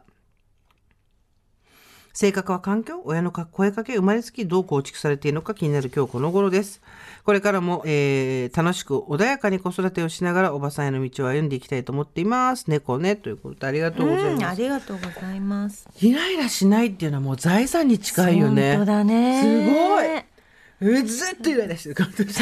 [2.20, 6.82] 性格は環境親の声かけ生まれつきどう構築されているのか気になる今日この頃です。
[7.22, 12.64] これからも、えー楽しく穏やかに子育てをしながらおばさんへの道を歩んでいきたいと思っています。
[12.66, 13.14] 猫ね。
[13.14, 14.46] ということでありがとうございうん、ます。
[14.48, 18.76] ありがとうございますイライラしないっていうのはもう財産に近いよね。
[18.78, 19.46] 本当だねす
[19.78, 22.24] ごいえずっとイライラしてる感じ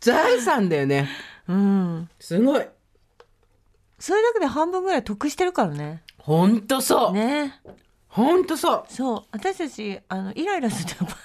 [0.00, 1.10] 財産だよね。
[1.46, 2.66] うんすごい。
[3.98, 7.12] それだけで半分ぐらい得してるからねほんとそう。
[7.14, 7.58] ね
[8.08, 8.84] ほんとそう。
[8.90, 11.16] そう私たちあのイライラするとやっぱ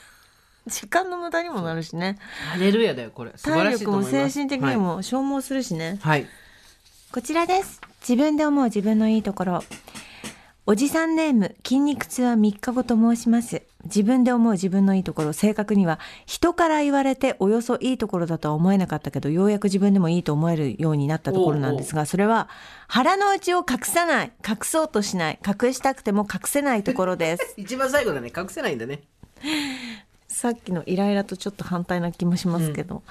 [0.67, 2.17] 時間の無駄にもなるしね
[2.53, 3.31] ハレルヤだよ、これ。
[3.35, 4.31] 素晴体らしいと力も思います。
[4.31, 6.21] 精神的にも消耗するしね、はい。
[6.21, 6.27] はい。
[7.11, 9.63] こちらです自分で思う自分のいいところ
[10.65, 22.47] おじさんネーム筋肉痛は3日後と申します自分で思う自分のいいところ正確には人から言われておよそいいところだとは思えなかったけどようやく自分でもいいと思えるようになったところなんですがそれは
[22.87, 28.31] 腹の内を隠さない隠そうとしない隠したくても隠せないところです 一番最後だね。
[28.35, 29.01] 隠せないんだね。
[30.33, 33.03] さっきのイライラとちょっと反対な気もしますけど、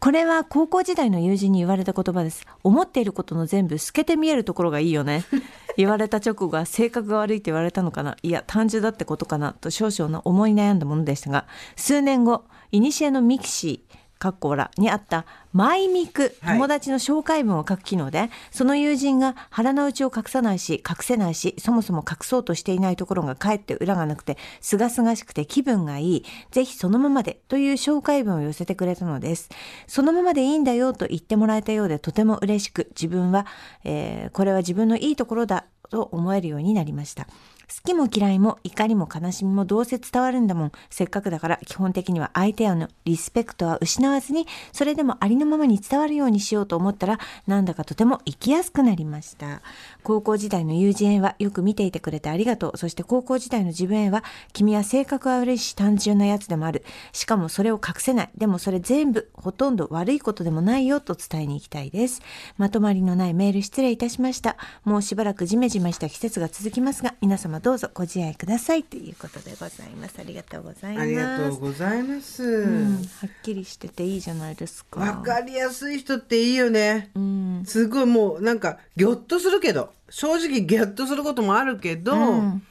[0.00, 2.46] これは高校時代の友人に言われた言葉です。
[2.64, 5.24] 思っていることの全部透けて見えるところがいいよね。
[5.76, 8.16] 言われた直後が性格が悪いって言われたのかな。
[8.22, 11.46] いや単純だってことかなと少々の思い悩んだものでしたが
[11.76, 16.54] 数年後古の mixi かっこ笑にあったマイミクはい。
[16.54, 26.24] 友達の紹介文を書く機能で、その友人が腹の内を隠さないし隠せないしそもそも隠そうとしていないところがかえって裏がなくて清々しくて気分がいい。
[26.52, 29.48] ぜひそのままでという紹介文を寄せてくれたのです。
[29.88, 33.44] そのままでいいんだよと言ってもらえたようでとても嬉しく自分は、
[33.82, 37.26] えーこれは自分のいいところだと思えるようになりました
[37.68, 40.72] 好きも嫌いも怒りも悲しみもどうせ伝わるんだもん。
[40.90, 49.62] せっかくだから基本的には相手へのリスペクトは失わずに、それでもありのままに伝わるようにしようと思ったら、なんだかとても生きやすくなりました。
[50.02, 52.76] 高校時代の友人へはよく見ていてくれてありがとう。
[52.76, 56.84] そして高校時代の自分へは、君は性格は悪いし単純なやつでもある。
[57.12, 58.30] しかもそれを隠せない。
[58.36, 62.22] でもそれ全部、ほとんど悪いことでもないよと伝えに行きたいです。
[62.58, 64.56] まとまりのないメール失礼いたしました。
[64.84, 70.18] もうしばらくジメジメした季節が続きますが、皆様どうぞご自愛くださいということでございます。
[70.18, 71.02] ありがとうございます。
[71.02, 72.42] ありがとうございます。
[72.42, 74.98] うん、はっきりしてていいじゃないですか。
[74.98, 77.12] わかりやすい人っていいよね。
[77.14, 77.62] うん。
[77.64, 82.62] すごいもうなんかギョッとするけど正直ギョッとすることもあるけど、うん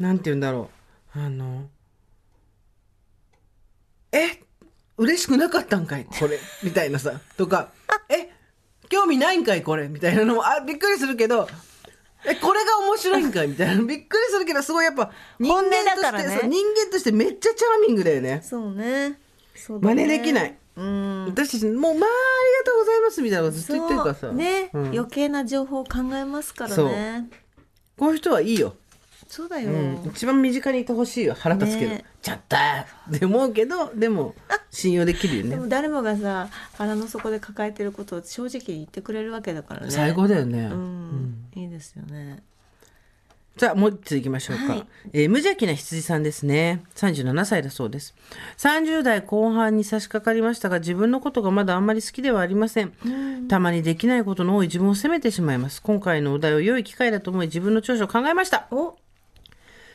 [0.00, 0.70] なんて言うんだろ
[1.14, 1.68] うあの
[4.10, 4.40] え
[4.96, 6.06] 嬉しくなかったんかい？
[6.06, 7.68] これみたいなさとか
[8.08, 8.30] え
[8.88, 9.62] 興味ないんかい？
[9.62, 11.46] これみたいなのもあびっくりするけど
[12.24, 13.82] えこれが面白いんかいみたいな。
[13.84, 15.62] びっくりするけどすごいやっぱ人間
[15.96, 18.40] として、ねそう人間としてめっちゃチャーミングだよね。
[18.44, 19.18] そうね。
[19.54, 19.94] そうだね。
[19.94, 20.56] 真似できない。
[20.76, 21.24] うん。
[21.26, 24.32] 私たちもうまあありがとうございますみたいなことずっと言ってるからさ。
[24.32, 24.86] ね、うん。
[24.86, 26.88] 余計な情報を考えますからそう。
[26.88, 27.28] ね。
[27.98, 28.74] こういう人はいいよ。
[29.28, 29.70] そうだよ。
[29.70, 31.34] うん、一番身近にいてほしいよ。
[31.38, 32.86] 腹立つけど、ねちゃった。
[33.14, 34.34] って思うけどでも
[34.70, 35.50] 信用できるよね。
[35.50, 39.90] でも誰もがさ腹の底で抱えてることを正直に言ってくれるわけだからね。
[39.90, 42.42] 最高だよね、うん、いいですよね。
[43.56, 44.86] じゃあもう一ついきましょうか、はい。
[45.12, 46.82] えー無邪気な羊さんですね。
[46.94, 48.14] 37歳だそうです。
[48.56, 52.92] 30代後半に差し掛かりましたが自分のことがまだあんまり好きではありません、
[53.48, 55.82] たまにできないことの多い自分を責めてしまいます。
[55.82, 58.68] 今回のお題を良い機会だと思い自分の長所を考えました。
[58.70, 58.96] お、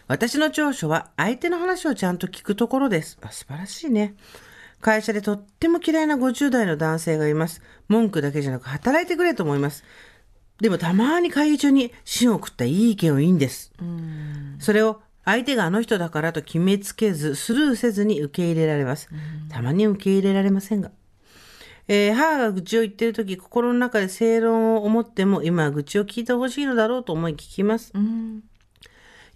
[0.07, 3.17] 私の長所は相手の話をちゃんと聞くところです。
[3.21, 4.15] あ素晴らしいね。
[4.79, 7.61] 会社でとっても嫌いな50代の男性がいます。
[7.87, 9.83] 文句だけじゃなく働いてくれと思います。
[10.61, 13.71] でもたまに会議中に芯を送ったいい意見をいいんです。
[14.59, 19.09] それを相手があの人だからと決めつけず、スルーせずに受け入れられます。
[19.49, 20.91] たまに受け入れられませんが。
[21.89, 27.91] えー母が愚痴を言っている時心の中で正論を思っても今は愚痴を聞いてほしいのだろうと思い聞きます。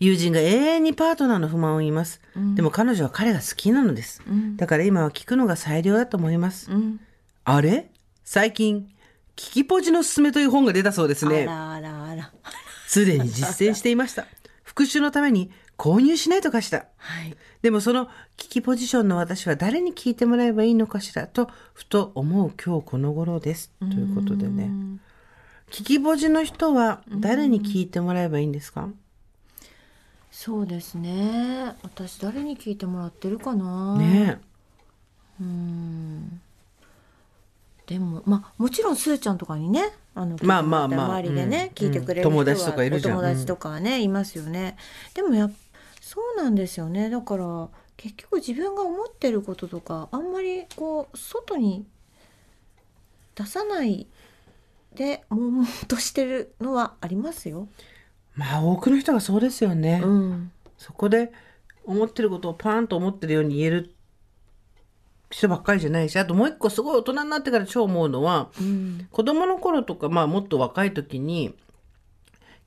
[0.01, 0.45] うん、友人が永
[0.75, 2.19] 遠にパートナーの不満を言います。
[2.55, 4.21] でも彼女は彼が好きなのです。
[4.57, 6.71] だから今は聞くのが最良だと思います。
[6.71, 6.99] うん、
[7.45, 7.89] あれ？
[8.23, 8.87] 最近、
[9.35, 11.47] 聞きポジのすすめという本が出たそうですね。
[12.87, 14.25] すでに実践していました。
[14.63, 16.85] 復習のために購入しないとかした。
[16.97, 17.35] はい。
[17.61, 23.71] でもその聞きポジションの私は誰に聞いてもらえばいいのかしらと、ふと思う今日この頃です。
[23.79, 24.69] ということでね。
[25.69, 28.89] 聞きポジの人は誰に聞いてもらえばいいんですか？
[30.43, 31.75] そうですね。
[31.83, 33.95] 私誰に聞いてもらってるかな。
[33.99, 34.41] ね
[35.39, 36.41] うん。
[37.85, 44.77] でもまあもちろんすーちゃんとかにねあのまあまあまあ周りでね、うん聞いてくれる人は、友達とかいるじゃんお友達とかはね、いますよね
[45.13, 45.53] でもやっ
[45.99, 51.85] そうなんですよねだから結局自分が思ってることとかあんまりこう外に
[53.35, 54.07] 出さない
[54.95, 57.67] で悶々としてるのはありますよ。
[58.35, 60.01] まあ多くの人がそうですよね。
[60.03, 61.31] うん、そこで
[61.83, 63.95] 思ってることをパーンと思ってるように言える
[65.31, 71.55] 人ばっかりじゃないしあともう一個すごい大人になってから超思うのはうん、子供の頃とか、まあ、もっと若い時に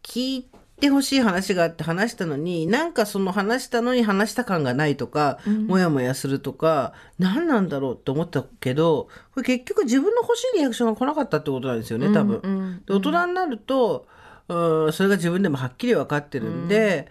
[0.03, 0.49] 聞い
[0.81, 12.41] てほしい話があって話したのになんかその話したのに話した感がないとか、モヤモヤするとか何なんだろうって思ったけどこれ結局自分の欲しいリアクションが来なかったってことなんですよね多分。
[12.43, 14.07] うんうんで大人になると、
[14.49, 17.09] うん、それが自分でもはっきり分かってるんで、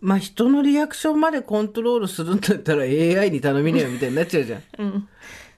[0.00, 4.62] まあ人のリアクションまでコントロールするんだったら AI に頼みねよみたいになっちゃうじゃん。
[4.78, 5.08] うん、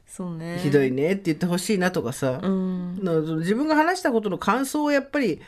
[0.07, 0.59] そうね。
[0.63, 3.01] ひどいねって言ってほしいなとかさ、うん。
[3.39, 5.41] 自分が話したことの感想をやっぱり、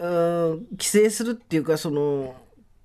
[0.00, 2.34] うん、規制するっていうかその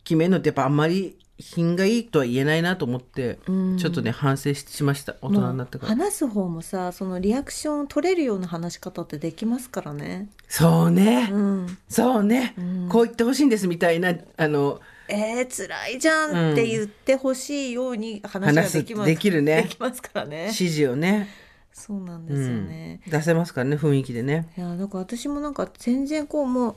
[0.03, 3.77] 決めるのってやっぱあんまり品がいいとは言えないなと思って、うん。
[3.77, 5.15] ちょっとね反省しました。
[5.21, 5.95] 大人になってから。
[5.95, 10.29] 話す方もさそのリアクションを取れるような話し方ってできますからね。
[10.47, 12.89] そうね、うん、そうね、うん。
[12.89, 14.79] こう言ってほしいんですみたいなあの
[15.09, 19.07] えー、辛いじゃんって言ってほしいように話ができます。
[19.07, 19.63] できるね。
[19.63, 20.43] できますからね。
[20.43, 21.27] 指示をね、
[21.73, 24.47] そうなんですよね、うん、出せますからね雰囲気でね。
[24.55, 26.75] いやだから私もなんか全然こうもう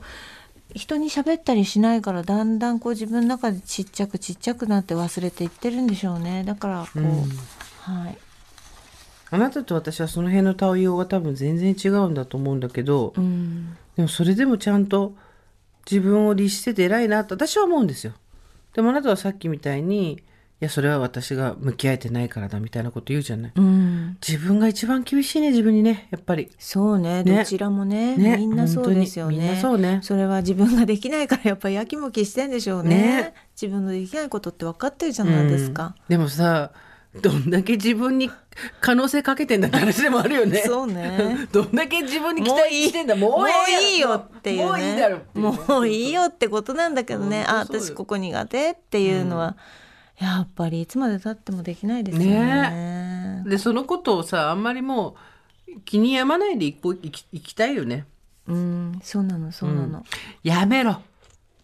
[0.75, 6.43] 人に喋ったりしないからだんだんこう自分の中でちっちゃくちっちゃくなって忘れていってるんでしょうね。
[6.43, 7.07] だからこう、うん。
[7.81, 8.17] はい、
[9.31, 15.15] あなたと私はその辺の対応が多分全然違うんだと思うんだけど、うん、でもそれでもちゃんと
[15.89, 18.13] 自分を律してて偉いなと私は思うんですよ。
[18.73, 20.21] でもあなたはさっきみたいに
[20.59, 24.17] やそれは私が向き合えてないからだみたいなこと言うじゃない、うん。
[24.27, 26.51] 自分が一番厳しいね自分にねやっぱり。
[26.57, 27.37] そうねね。
[27.39, 28.37] どちらもねね。
[28.37, 29.59] みんなそうですよね。
[29.61, 29.99] そうね。
[30.01, 32.89] それは自分ができないからやっぱりやきもきしてんでしょうね。
[32.89, 33.33] ね。
[33.59, 35.93] 自分のできないことって分かってるじゃないですか、うん。
[36.09, 36.71] でもさ
[37.21, 38.29] どんだけ自分に
[38.81, 40.63] 可能性かけてんだって話でもあるよね。
[40.65, 41.47] そうね。
[41.53, 43.15] どんだけ自分に期待してんだ。
[43.15, 43.47] もう
[43.83, 43.99] いい。
[43.99, 44.65] よっていうね。
[44.65, 47.45] もういいだろもういいよってことなんだけどね。
[47.47, 49.55] あ私ここ苦手っていうのは、
[50.19, 53.43] やっぱりいつまでたってもできないですよね。
[53.45, 55.15] でそのことをさあんまりも
[55.67, 58.05] う気に病まないで一歩生き生きたいよね。
[58.47, 60.03] うんそうなのそうなの、
[60.43, 61.01] やめろ。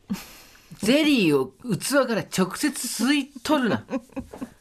[0.78, 3.84] ゼリーを器から直接吸い取るな。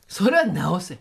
[0.09, 0.99] それは直せ。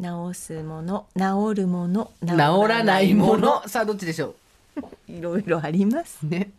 [0.00, 2.36] 治すもの治るもの治治
[2.68, 3.66] らないもの。
[3.68, 4.34] さあどっちでしょ
[5.08, 6.20] いろいろあります。
[6.24, 6.52] うね。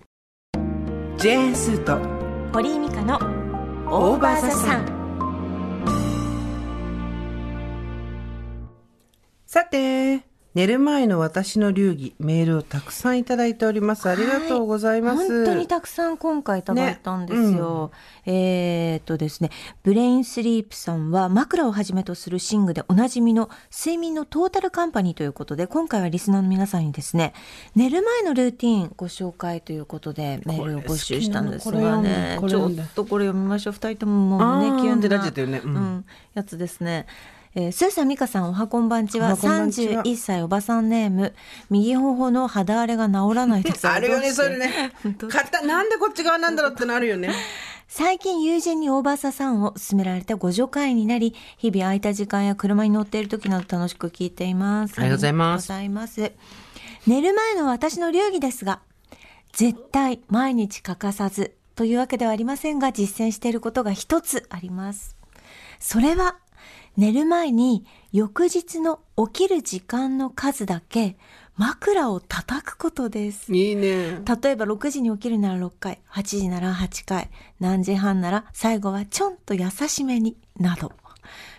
[1.17, 2.14] ジェーンスーと
[2.55, 3.17] 堀井美香の
[3.87, 4.85] オーバーザさん。
[9.45, 10.23] さて
[10.55, 14.09] 寝る前の私の流儀メールをたくさんいただいております。
[14.09, 17.91] ありがとうございます、本当にたくさん今回いただいたんですよ。
[18.25, 19.49] えーっとですね、
[19.83, 27.33] ブレインスリープさんは枕をはじめとする寝具でおなじみの睡眠のトータルカンパニーということで、今回はリスナーの皆さんにですね、
[27.75, 33.73] 寝る前のルーティンご紹介ということでメールを募集したんですがね、ちょっとこれ読みましょう。
[33.73, 35.61] 二人とももう胸キュンなね。
[35.65, 37.07] ううんん、やつですね。
[37.57, 39.27] えー、スーさん、ミカさん、おはこんばんちは。
[39.27, 41.33] おはこんばんちは31歳おばさんネーム、
[41.69, 43.87] 右頬の肌荒れが治らないです。
[43.87, 44.91] あるよねそれね
[45.29, 47.31] 肩なんでこっち側なんだろうってなるよね
[47.87, 54.95] 最近友人にオーバーサさんを勧められてご助会になり、日々空いた時間や車に乗っている時など楽しく聞いています。
[54.97, 56.31] ありがとうございますありがとうございます。
[57.07, 58.81] 寝る前の私の流儀ですが、
[59.53, 65.15] 絶対毎日欠かさずというわけではありませんが、実践していることが一つあります。
[65.79, 66.35] それは、
[66.97, 71.17] 寝る前に翌日の起きる時間の数だけ
[71.57, 73.53] 枕を叩くことです。
[73.53, 77.29] いいね例えば6時に起きるなら6回、8時なら8回、
[77.59, 80.91] 何時半なら最後はちょんと優しめに、など。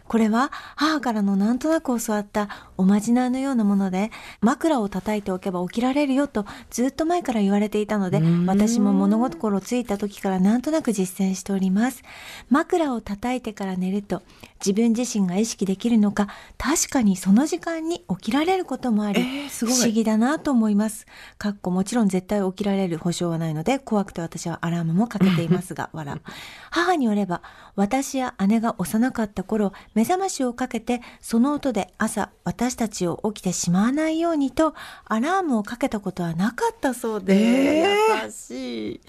[0.09, 12.03] これは母からのなんとなく教わったおまじないのようなもので、枕を叩いておけば起きられるよとずっと前から言われていたので、私も物心ついた時からなんとなく実践しております。
[12.51, 14.23] 枕を叩いてから寝ると
[14.65, 16.29] 自分自身が意識できるのか、
[16.59, 21.07] 確かにその時間に起きられることもあり、えー不思議だなと思います。
[21.39, 26.19] かっこもちろん絶対起きられる保証はないので、怖くて私はアラームもかけていますが、わら。
[26.71, 27.43] 母によれば、
[27.75, 34.75] 私や姉が幼かった頃、目覚ましをかけて、その音で朝、私たちを起きてしまわないようにと、
[35.07, 39.01] アラームをかけたことはなかったそうで、え優しい。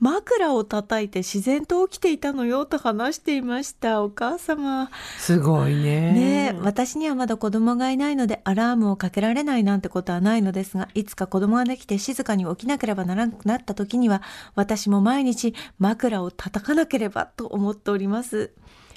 [0.00, 4.02] 枕を叩いて自然と起きていたのよと話していました。
[4.02, 4.90] お母様。
[5.18, 14.22] すごいねねえ、私にはまだ子供がいないのでアラームをかけられないなんてことはないのですが、いつか子供ができて静かに起きなければならなくなった時には、
[14.54, 18.52] 私も毎日枕を叩かなければと思っております。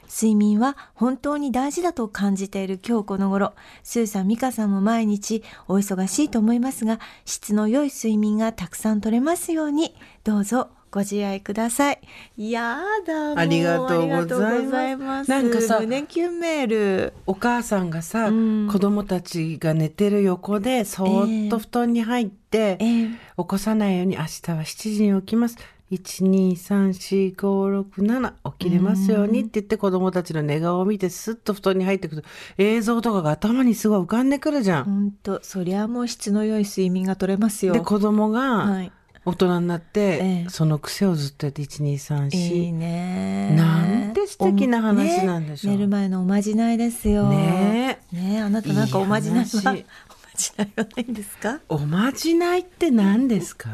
[0.08, 3.54] 睡眠は本当に大事だと感じている今日この頃、
[3.84, 12.00] スーさん、ミカさんも毎日お忙しいと思いますが、質の良い睡眠がたくさん取れますように、どうぞご自愛ください。
[12.38, 15.30] やだ、ありがとうございます。
[15.30, 17.14] なんかさ胸キュンメール。
[17.26, 25.58] お母さんがさ、うん子供たちが寝てる横でそーっと布団に入って、ええ起こさないように明日は7時に起きます
[25.92, 32.28] 1234567起きれますようにって言って子供たちの寝顔を見てスッと布団に入ってくると
[32.58, 34.84] 映像とかが頭にすごい浮かんでくるじゃん。
[34.84, 37.74] 本当そりゃもう質の良い睡眠が取れますよ。
[37.74, 38.92] で子供がはい。
[39.28, 43.54] 大人になって、ええその癖をずっとやって1234、いいね。
[43.58, 47.30] なんて素敵な話なんでしょうね寝る前のおまじないですよ。
[47.30, 49.46] ねねえあなたなんかおまじない
[50.38, 51.60] じないはないんですか？
[51.68, 53.70] おまじないって何ですか？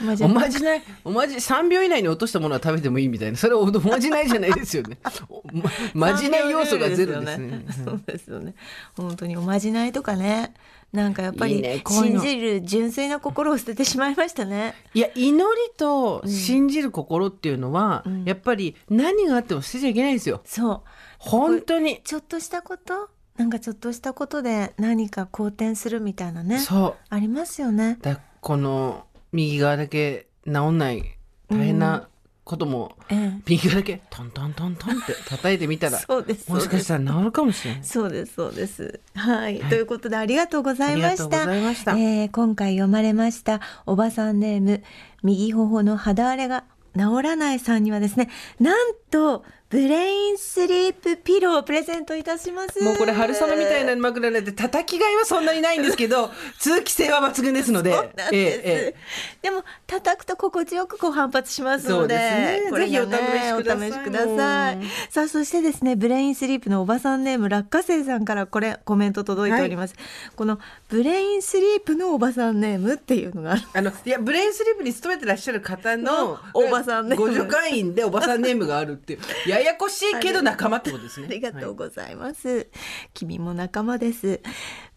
[0.00, 0.36] おまじおない。
[0.36, 3.38] まじない、おまじ、3秒以内に落としたものは食べてもいいみたいな。
[3.38, 4.98] それはおまじないじゃないですよね。
[5.28, 5.70] おま
[6.12, 7.64] まじない要素がゼロですね。
[7.84, 8.54] そうですよね。
[8.96, 10.52] 本当におまじないとかね。
[10.92, 14.74] なんかやっぱり信じる純粋な心を捨ててしまいましたね。
[14.94, 15.44] いや、祈り
[15.76, 20.40] と信じる心っていうのは、んやっぱり何があっても捨てちゃいけないんですよ。
[20.44, 20.82] そう。
[21.18, 22.00] 本当に。
[22.04, 26.60] ちょっとしたことなんかちょっとしたことで何か好転するみたいなね。
[26.60, 26.94] そう。
[27.10, 27.98] ありますよね。
[28.00, 31.18] だこの右側だけ治んない
[31.48, 32.08] 大変な
[32.44, 33.42] ことも、ええ。
[33.46, 36.48] 右側だけトントントントンって叩いてみたら、そうです。
[36.52, 37.84] もしかしたら治るかもしれない。
[37.84, 39.00] そうです、そうです。
[39.14, 39.60] はい。
[39.60, 41.24] ということで、ありがとうございました。
[41.24, 44.82] ありがとうございましたえー今回読まれました、おばさんネーム、
[45.24, 46.64] 右頬の肌荒れが
[46.96, 48.30] 治らないさんにはですね
[48.60, 52.82] なんとブレインスリープピローをプレゼントいたします。
[52.82, 57.92] もうこれ春雨みたいな枕なんで叩きがいはそんなにないんですけど 通気性は抜群ですので。
[57.92, 58.94] そうなんです、えええ
[59.42, 61.98] でも叩くと心地よくこう反発しますので。
[61.98, 62.70] そうですね。
[62.70, 64.78] これがねぜひお試しください。
[65.10, 69.94] さあそしてですねブレインスリープのおばさんネーム落花生さんからこれコメント届いております、
[70.36, 77.26] このブレインスリープのおばさんネームっていうのがあのいやブレインスリープに勤めてらっしゃる方のおばさんネーム。
[77.26, 79.20] 互助会員でおばさんネームがあるっていう
[79.54, 81.26] ややこしいけど仲間ってことですね。
[81.28, 81.74] ありがとうはい。
[81.74, 82.68] ございます、
[83.12, 84.40] 君も仲間です。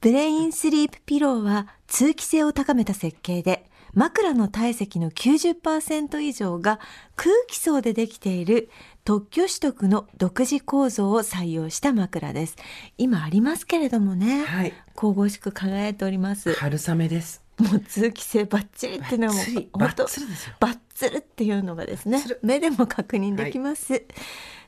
[0.01, 6.79] ブレインスリープピローは通気性を高めた設計で枕の体積の90%以上が
[7.15, 8.69] 空気層でできている
[9.05, 12.55] 特許取得の独自構造を採用した枕です。
[12.97, 14.73] 今ありますけれどもね、はい。
[14.95, 16.53] 神々しく輝いております。
[16.53, 20.55] 春雨ですもう通気性バッチリっていうのはもうバッチリ本当バッツリですよ。
[20.59, 24.05] バッツルっていうのがですね目でも確認できます、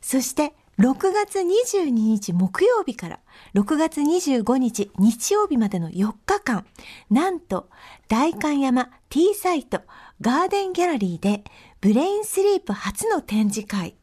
[0.01, 3.19] そして6月22日木曜日から
[3.53, 6.65] 6月25日日曜日までの4日間
[7.09, 7.69] なんと
[8.07, 9.81] 代官山 T サイト
[10.21, 11.43] ガーデンギャラリーで
[11.81, 13.95] ブレインスリープ初の展示会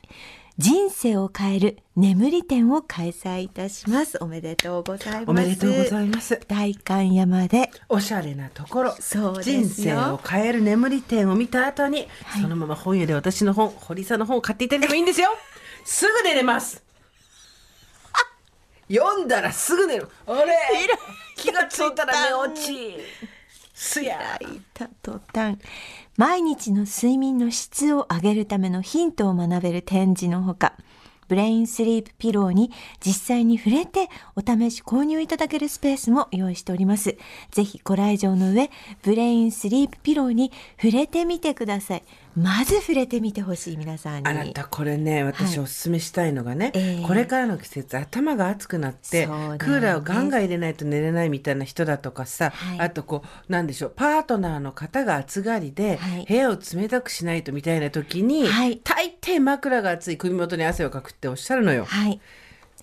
[0.58, 4.16] 人生を変える眠り展を開催いたします。
[4.22, 5.30] おめでとうございます。
[5.30, 6.40] おめでとうございます。
[6.48, 7.70] 代官山で。
[7.90, 8.96] おしゃれなところ。
[9.42, 12.08] 人生を変える眠り店を見た後に、
[12.40, 15.28] そのまま本屋で私の本堀さんの本を買っていただいてもいいんですよ。
[15.84, 16.82] すぐ寝れます。
[18.90, 20.08] 読んだらすぐ寝る。
[20.26, 20.56] あれ。
[21.36, 22.96] 気がついたら寝落ち。
[23.74, 25.58] すや開いた途端
[26.16, 30.74] 毎日の睡眠の質を上げるためのヒントを学べる展示のほか
[31.28, 32.70] ブレインスリープピローに
[33.04, 37.16] 実際に触れてお試し購入いただけるスペースも用意しております。
[37.50, 38.70] ぜひご来場の上、
[39.02, 42.04] ブレインスリープピローに触れてみてください。
[42.36, 44.28] まず触れてみてほしい皆さんに。
[44.28, 61.86] あなたこれね私はいおすすめしたいのがね、ええこれからの季節頭が熱くなって、ねクーラーをガンガン入れないと寝れないみたいな人だとかさ、はいあとこうなんでしょうパートナーの方が暑がりで、はい部屋を冷たくしないとみたいな時に、はい大抵枕が熱い首元に汗をかくっておっしゃるのよ。
[61.86, 62.20] はい。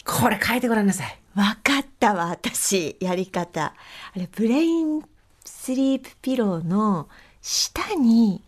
[0.06, 1.20] これ変えてごらんなさい。
[1.36, 3.74] わかったわ、私、やり方。
[4.16, 5.02] あれ、ブレイン
[5.46, 7.08] スリープピローの
[7.42, 8.44] 下に、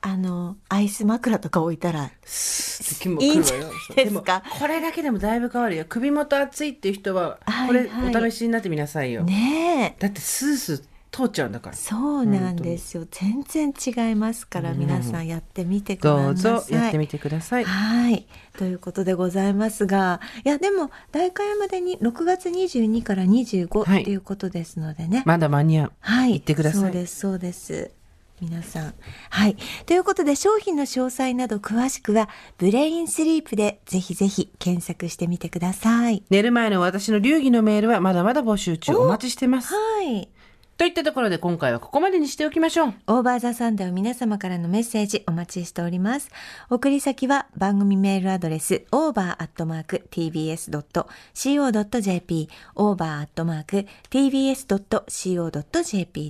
[0.00, 5.84] あの、アイス枕とか置いたら、いいんじゃないですもかこれだけでもだいぶ変わるよ。
[5.88, 9.24] 首元熱いっていう人は、はいこれはいお試しになってみなさいよ。
[9.24, 10.00] ねえ。
[10.00, 11.76] だってスースー通っちゃうんだから。
[11.76, 13.06] そうなんですよ。
[13.10, 16.24] 全然違いますから、皆さんやってみてください。
[16.26, 17.64] どうぞやってみてください。
[17.64, 18.26] はい。
[18.56, 25.22] ということでございますが、いや、でも、大会山でに6月22から25はいっていうことですのでね。
[25.26, 25.92] まだ間に合う。
[26.00, 26.30] はい。
[26.30, 27.90] 言ってくださいそうです、そうです。
[28.40, 28.94] 皆さん。
[29.30, 29.56] はい。
[29.86, 36.22] ということで、商品の詳細など詳しくは、ブレインスリープでぜひぜひ検索してみてください。
[36.30, 39.74] 寝る前の私の流儀のメールはまだまだ募集中お待ちしてます。
[39.74, 40.28] はい。
[40.78, 42.94] といったところで今回はここまでにしておきましょう。
[43.08, 46.30] オーバーザサンデーは皆様からのメッセージお待ちしております。
[46.70, 49.28] 送り先は番組メールアドレス over.tbs.co.jp
[52.76, 53.60] over.tbs.co.jp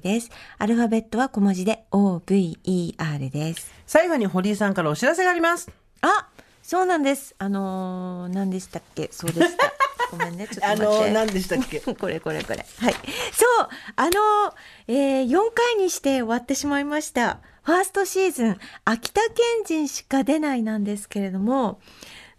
[0.00, 0.30] です。
[0.56, 3.70] アルファベットは小文字で over です。
[3.86, 5.70] 最後に堀井さんからお知らせがあります。
[6.00, 6.26] あ
[6.62, 7.34] そうなんです。
[7.38, 9.10] あのー、何でしたっけ？
[9.12, 9.72] そうでした。
[10.10, 11.10] ごめんね、ちょっと待って。
[11.12, 11.80] 何でしたっけ？
[11.94, 12.56] これこれこれ。
[12.78, 12.94] はい。
[13.32, 14.54] そうあの、
[14.86, 17.38] えー、4回にして終わってしまいました。
[17.62, 19.34] ファーストシーズン、秋田県
[19.66, 21.80] 人しか出ないなんですけれども、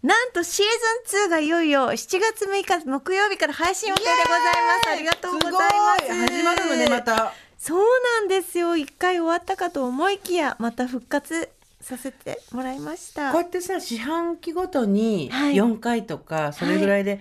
[0.02, 0.66] なんとシー
[1.08, 4.88] ズン2がいよいよ7月6日木曜日から配信予定でございます。
[4.88, 6.06] ありがとうございます。
[6.06, 7.02] すごい始まるのね、ま。
[7.02, 7.32] た。
[7.58, 7.84] そう
[8.18, 8.76] なんですよ。
[8.76, 11.50] 一回終わったかと思いきや、また復活
[11.82, 13.32] させてもらいました。
[13.32, 17.20] こうやってさ、四半期ごとにはい4回とか、それぐらいで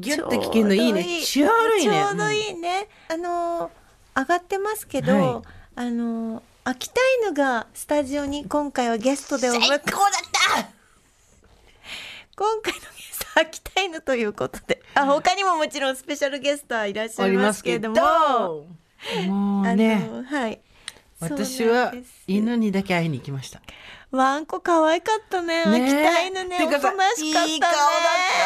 [0.00, 1.22] ギュッと聞けるのいいね。
[1.22, 1.92] ちょうどいいね。
[1.92, 2.88] ちょうどいいね。
[3.08, 3.70] あのー
[4.20, 5.22] 上がってますけど、はい
[5.76, 10.10] あのー秋田犬がスタジオに今回はゲストでお迎え最高だっ
[10.56, 10.68] た
[12.36, 17.96] 今回のゲストは秋田犬ということで、あ他にももちろんスペシャルゲストはいらっしゃいますけれども、
[19.26, 20.60] もうあね、のはい。
[21.20, 21.94] 私は
[22.26, 23.62] 犬にだけ会いに行きました。
[24.10, 25.66] ワンコ可愛かったね。
[25.66, 26.56] ね秋田犬ね。
[26.66, 27.52] おとなしかったね。
[27.52, 27.80] いい顔だっ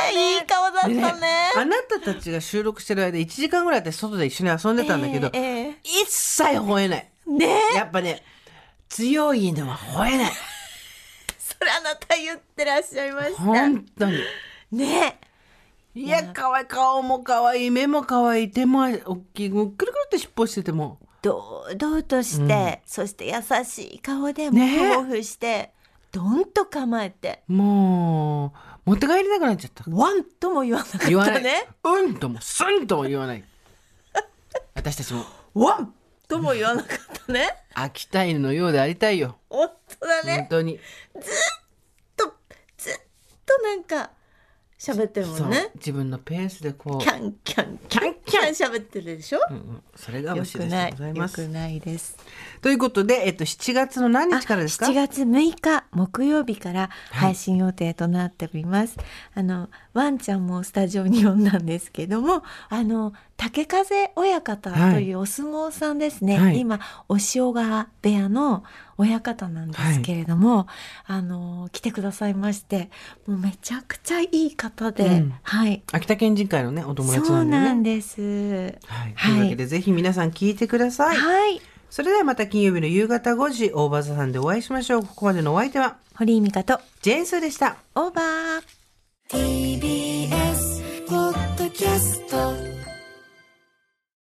[0.08, 1.50] たねいい顔だったでね。
[1.56, 7.10] あなたたちが収録してる間1時間ぐらいで外で一緒に遊んでたんだけど、えええ一切吠えない。
[7.28, 7.76] えねえ。
[7.76, 8.24] やっぱね、
[8.88, 10.32] 強い犬は吠えない。
[11.38, 13.42] それあなた言ってらっしゃいました。
[13.42, 14.18] 本当に。
[14.72, 15.18] ね
[15.94, 16.00] え。
[16.00, 20.98] いや、可愛い顔も可愛い、目も可愛い、手も大きい、くるくるって尻尾してても。
[21.22, 25.72] 堂々として、そして優しい顔でもねえ抱負して、
[26.10, 28.52] ドンと構えても
[28.86, 29.84] う、持って帰りたくなっちゃった。
[29.88, 31.40] ワンとも言わなかった。
[31.40, 33.44] ねうんとも、すんとも言わない。
[34.74, 35.94] 私たちも、ワン
[36.28, 39.38] とも言わなかったね秋田犬のようでありたいよ。
[39.48, 39.70] 本
[40.00, 40.80] 当だ本ね当に。
[42.16, 42.34] と
[42.76, 42.94] ずっ
[43.46, 44.10] となんか
[44.82, 45.70] 喋ってるもんね。
[45.76, 47.00] 自分のペースでこう。
[47.00, 47.08] キ。
[47.08, 49.82] ャンキャンキャンキャン喋ってるでしょ、うんうん。
[49.94, 50.90] それがよ虫でくない。
[50.90, 51.40] ございます。
[51.40, 52.16] よくないです
[52.62, 58.96] ということで、えっと、7月の何日からですか？7月6日木曜日から配信予定となっております、
[59.34, 66.60] あのワンちゃんもスタジオに呼んだんですけどもあの竹風親方というお相撲さんですね、はい。
[66.60, 68.62] 今お塩川部屋の
[68.96, 70.68] 親方なんですけれども、
[71.04, 72.90] あの来てくださいまして
[73.26, 75.34] もうめちゃくちゃいい方で、うん。
[75.42, 75.82] はい。
[75.90, 77.64] 秋田県人会のね、お友達そうなんでね。
[77.64, 78.20] なんです。
[78.86, 79.14] はい。
[79.16, 79.30] はい。
[79.30, 81.16] というわけで、ぜひ皆さん聞いてください。
[81.16, 81.60] はい
[81.92, 85.02] それではまた金曜日の夕方5時、大場座さんでお会いしましょう。
[85.02, 87.76] ここまでのお相手は、堀井美香とジェーンスーでした。
[87.94, 88.62] オーバー
[89.28, 92.91] TBS ポッドキャスト